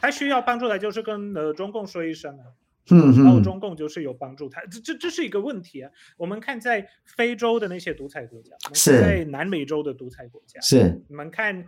[0.00, 2.50] 他需要帮助来就是跟呃中共说一声啊，
[2.90, 5.90] 嗯嗯，然后中共就是有帮助他，这这这是一个问题啊。
[6.16, 11.64] 我们看在非洲的那些独裁国家，是在南美洲的独裁国家，是，你们看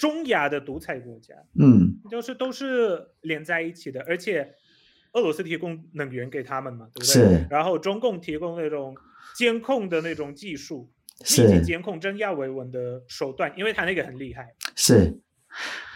[0.00, 4.48] 中亚的独裁国家，嗯，就是都是连在一起的，而且
[5.12, 7.06] 俄罗斯提供能源给他们嘛，对不对？
[7.06, 8.96] 是，然后中共提供那种。
[9.36, 10.90] 监控的那种技术，
[11.24, 14.48] 是监控真亚维稳的手段，因为他那个很厉害。
[14.74, 15.20] 是，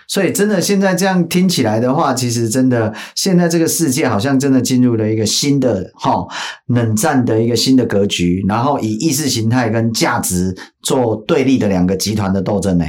[0.07, 6.26] 所以真的现在这样听起来的话，其实真的现在这个世界好像真的进入了一个新的哈
[6.68, 12.84] 冷战的一个新的格局，然后以意识形态跟价值做对立的两个集团的斗争呢。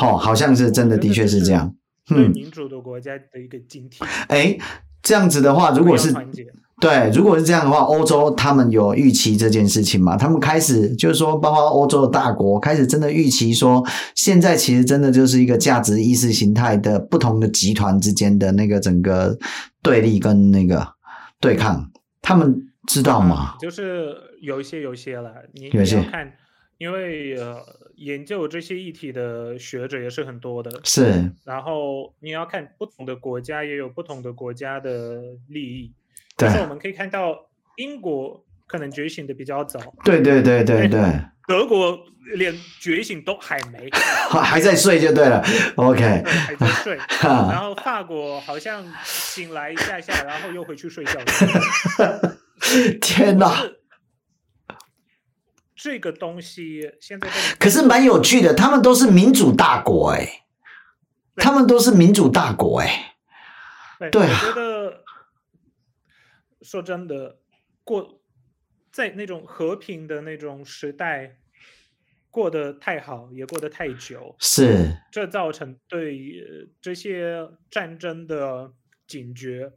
[0.00, 1.74] 好，好像是真的，的确是这样。
[2.06, 4.02] 对民主的国家的一个警惕。
[4.28, 4.64] 哎、嗯，
[5.02, 6.14] 这样子的话，如果是。
[6.80, 10.16] 对，如果是这样的话，欧洲他们有预期这件事情吗？
[10.16, 13.84] 他们开始就是说，包括欧洲的大国开始真的预期说，
[14.14, 19.36] 现在其实真的就是一个价值意识形态的不同的集团之间的那个整个
[19.82, 20.88] 对立跟那个
[21.38, 21.90] 对抗，
[22.22, 23.56] 他们知道吗？
[23.56, 26.32] 嗯、就是有一些有一些了，你看，
[26.78, 27.58] 因为呃，
[28.00, 31.30] 研究这些议题的学者也是很多的，是。
[31.44, 35.92] 然后你要看不同的国家也有不同的国家的利益。
[36.34, 37.36] 但是我们可以看到，
[37.76, 39.78] 英国可能觉醒的比较早。
[40.02, 41.00] 对对对对对。
[41.46, 41.98] 德国
[42.36, 43.90] 连觉醒都还没，
[44.30, 45.44] 还在睡就对了。
[45.76, 46.00] OK。
[46.24, 46.96] 还在睡。
[47.20, 51.12] 然后法国好像醒来一下下，然后又回去睡觉。
[53.02, 53.62] 天哪！
[55.82, 57.28] 这个东西现在
[57.58, 60.44] 可是蛮有趣的，他们都是民主大国哎，
[61.36, 63.16] 他们都是民主大国哎。
[64.12, 64.40] 对啊。
[64.42, 65.04] 我觉得。
[66.62, 67.38] 说真的，
[67.84, 68.20] 过
[68.92, 71.38] 在那种和平的那种时代
[72.30, 76.14] 过得太好，也过得太久，是这造成对
[76.82, 78.74] 这些战争的
[79.06, 79.72] 警觉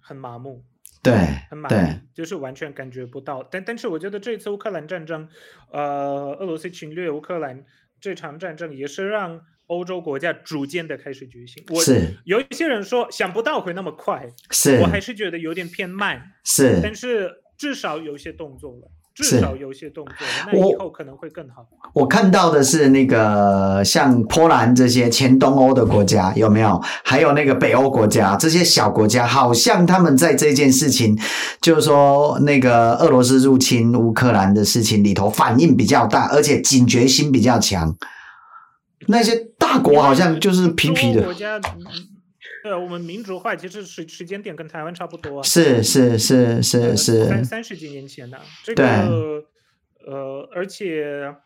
[0.00, 0.66] 很麻木，
[1.04, 1.14] 对，
[1.50, 3.46] 很满意，就是完全感觉不到。
[3.50, 5.28] 但但是我觉得这次乌克兰战争，
[5.70, 7.64] 呃，俄罗斯侵略乌克兰
[8.00, 9.40] 这场战争也是让。
[9.68, 21.64] 欧洲国家逐渐的开始觉醒，我是有一些人说想不到会那么快，是我还是觉得有点偏慢，是，但是至少有一些动作了，至少有些动作了，那以后可能会更好。
[21.92, 26.82] 我，我看到的是那个像波兰这些前东欧的国家有没有？
[27.04, 31.16] 还有那个北欧国家这些小国家，好像他们在这件事情，
[31.60, 37.96] 就是说那个俄罗斯入侵乌克兰的事情里头反应比较大，而且警觉心比较强。
[39.06, 41.22] 那些大国好像就是皮皮的。
[41.22, 41.60] 国家，
[42.64, 45.42] 对，我们民主化其实时时间点跟台湾差不多啊。
[45.42, 47.26] 是是是是是。
[47.26, 49.44] 三三十几年前的这个，
[50.06, 51.36] 呃，而且，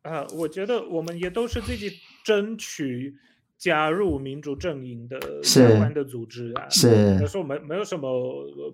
[0.00, 1.92] 呃，我觉得我们也都是自己
[2.24, 3.14] 争取
[3.58, 6.66] 加入民主阵营的相关的组织啊。
[6.70, 7.26] 是。
[7.26, 8.08] 说没没有什么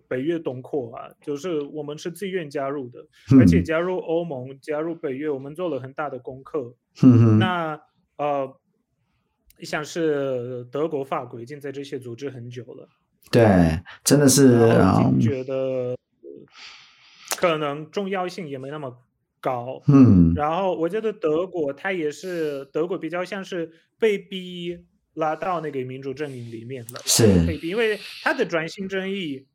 [0.07, 3.01] 北越东扩啊，就是我们是自愿加入的，
[3.33, 6.77] 嗯、而且加入欧盟、加入北约，我们做了很大的功课。
[7.03, 7.39] 嗯哼。
[7.41, 7.81] 那。
[8.17, 8.49] 呃，
[9.61, 12.89] 像是德国、法国已经在这些组织很久了，
[13.31, 15.97] 对，真的是已经觉得
[17.37, 18.97] 可能重要性也没那么
[19.41, 24.77] 高，嗯，然后我觉得德国它也是德国比较像是被逼
[25.15, 29.47] 拉到那个民主阵营里面了，是被逼，因为它的转型争议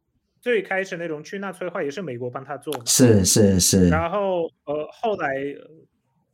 [0.42, 5.36] 最开始那种去纳粹化也是美国帮他做的，是是是，然后呃后来。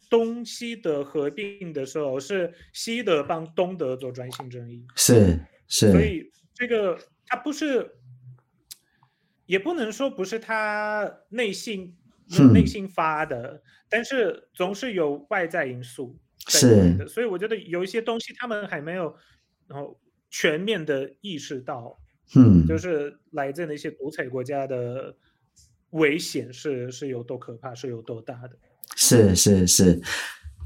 [0.09, 7.95] 东西德合并的时候，是西德帮东德做转型正义，是是，所以这个他不是，
[9.45, 11.95] 也不能说不是他内心
[12.53, 16.59] 内心发的，嗯，但是总是有外在因素在
[16.97, 19.15] 的，所以我觉得有一些东西他们还没有
[19.67, 19.99] 然后
[20.29, 21.99] 全面的意识到，
[22.35, 25.15] 嗯，就是来自那些独裁国家的
[25.91, 28.57] 危险是是有多可怕，是有多大的。
[29.05, 30.01] 是是是，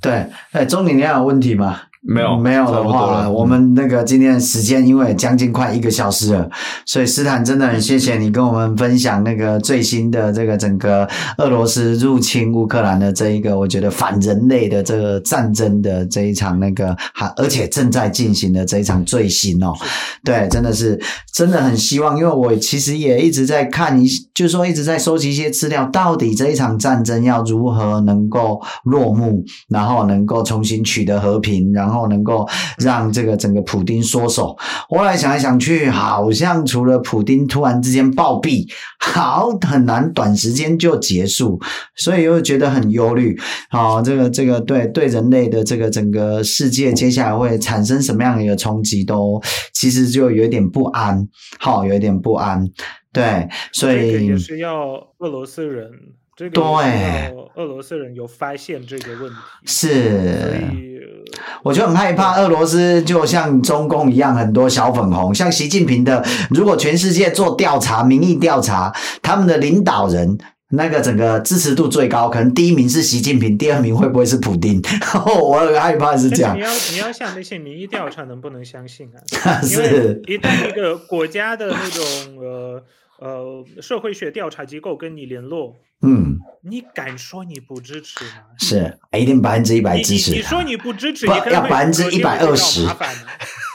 [0.01, 1.77] 对，哎，钟鼎，你还有问题吗？
[2.01, 6.49] 没有，没有的话，我们那个今天的时间因为将近快一个小时了，
[6.85, 11.05] 所以斯坦真的很谢谢你跟我们分享那个最新的这个整个
[11.39, 19.73] 俄罗斯入侵乌克兰的这一个，我觉得反人类的这个战争的这一场那个，还而且正在进行的这一场最新哦，
[20.23, 20.97] 对，真的是
[21.33, 31.99] 真的很希望，因为我其实也一直在看一，就是说一直在收集一些资料，到底这一场战争要如何能够落幕，然后能够重新取得和平，然后。
[32.09, 32.47] 能够
[32.79, 34.55] 让这个整个普丁缩手。
[34.87, 38.65] 后来想来想去，好像除了普丁突然之间暴毙，
[38.99, 41.59] 好很难短时间就结束，
[41.95, 43.37] 所以又觉得很忧虑。
[43.69, 49.39] 好，这个这个对对人类的这个整个世界接下来会产生什么样的一个冲击，都
[49.73, 51.27] 其实就有点不安。
[51.59, 52.65] 好，有一点不安。
[53.13, 55.91] 对，所以也是要俄罗斯人。
[56.39, 59.35] 这个对，俄罗斯人有发现这个问题，
[59.65, 61.21] 是，
[61.63, 70.37] 我就很害怕俄罗斯就像中共一样，很多小粉红，像习近平的，如果全世界做调查，民意调查，他们的领导人
[70.69, 74.81] 那个整个支持度最高，可能第一名是习近平，第二名会不会是普丁？
[75.43, 76.55] 我很害怕是这样。
[76.55, 79.09] 你要你要像那些民意调查，能不能相信
[79.43, 79.59] 啊？
[79.61, 82.81] 是，因为一旦一个国家的那种呃。
[83.21, 88.31] 呃，社会学调查机构跟你联络，嗯，你敢说你不支持吗？
[88.57, 90.31] 是，一定百分之一百支持。
[90.31, 92.87] 你说你不支持，不要百分之一百二十。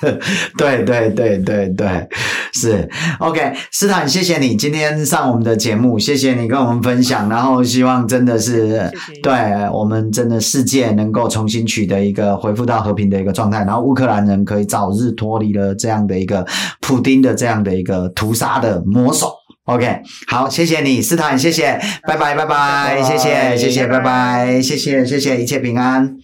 [0.59, 2.09] 对对对对对，
[2.53, 3.55] 是 OK。
[3.71, 8.91] 斯坦，谢谢你今天上我们的节目，谢谢你跟我们分享，然后希望真的是
[9.23, 9.33] 对
[9.73, 16.47] 我们真的世界能够重新取得一个恢复到和平的一个状态，然后乌克兰人可以早日脱离了这样的一个
[16.81, 19.33] 普丁的这样的一个屠杀的魔手。
[19.65, 26.19] OK，好，谢谢你，斯坦，谢谢，拜拜，拜拜，谢谢，谢谢，拜拜，谢谢，谢谢，一切平安。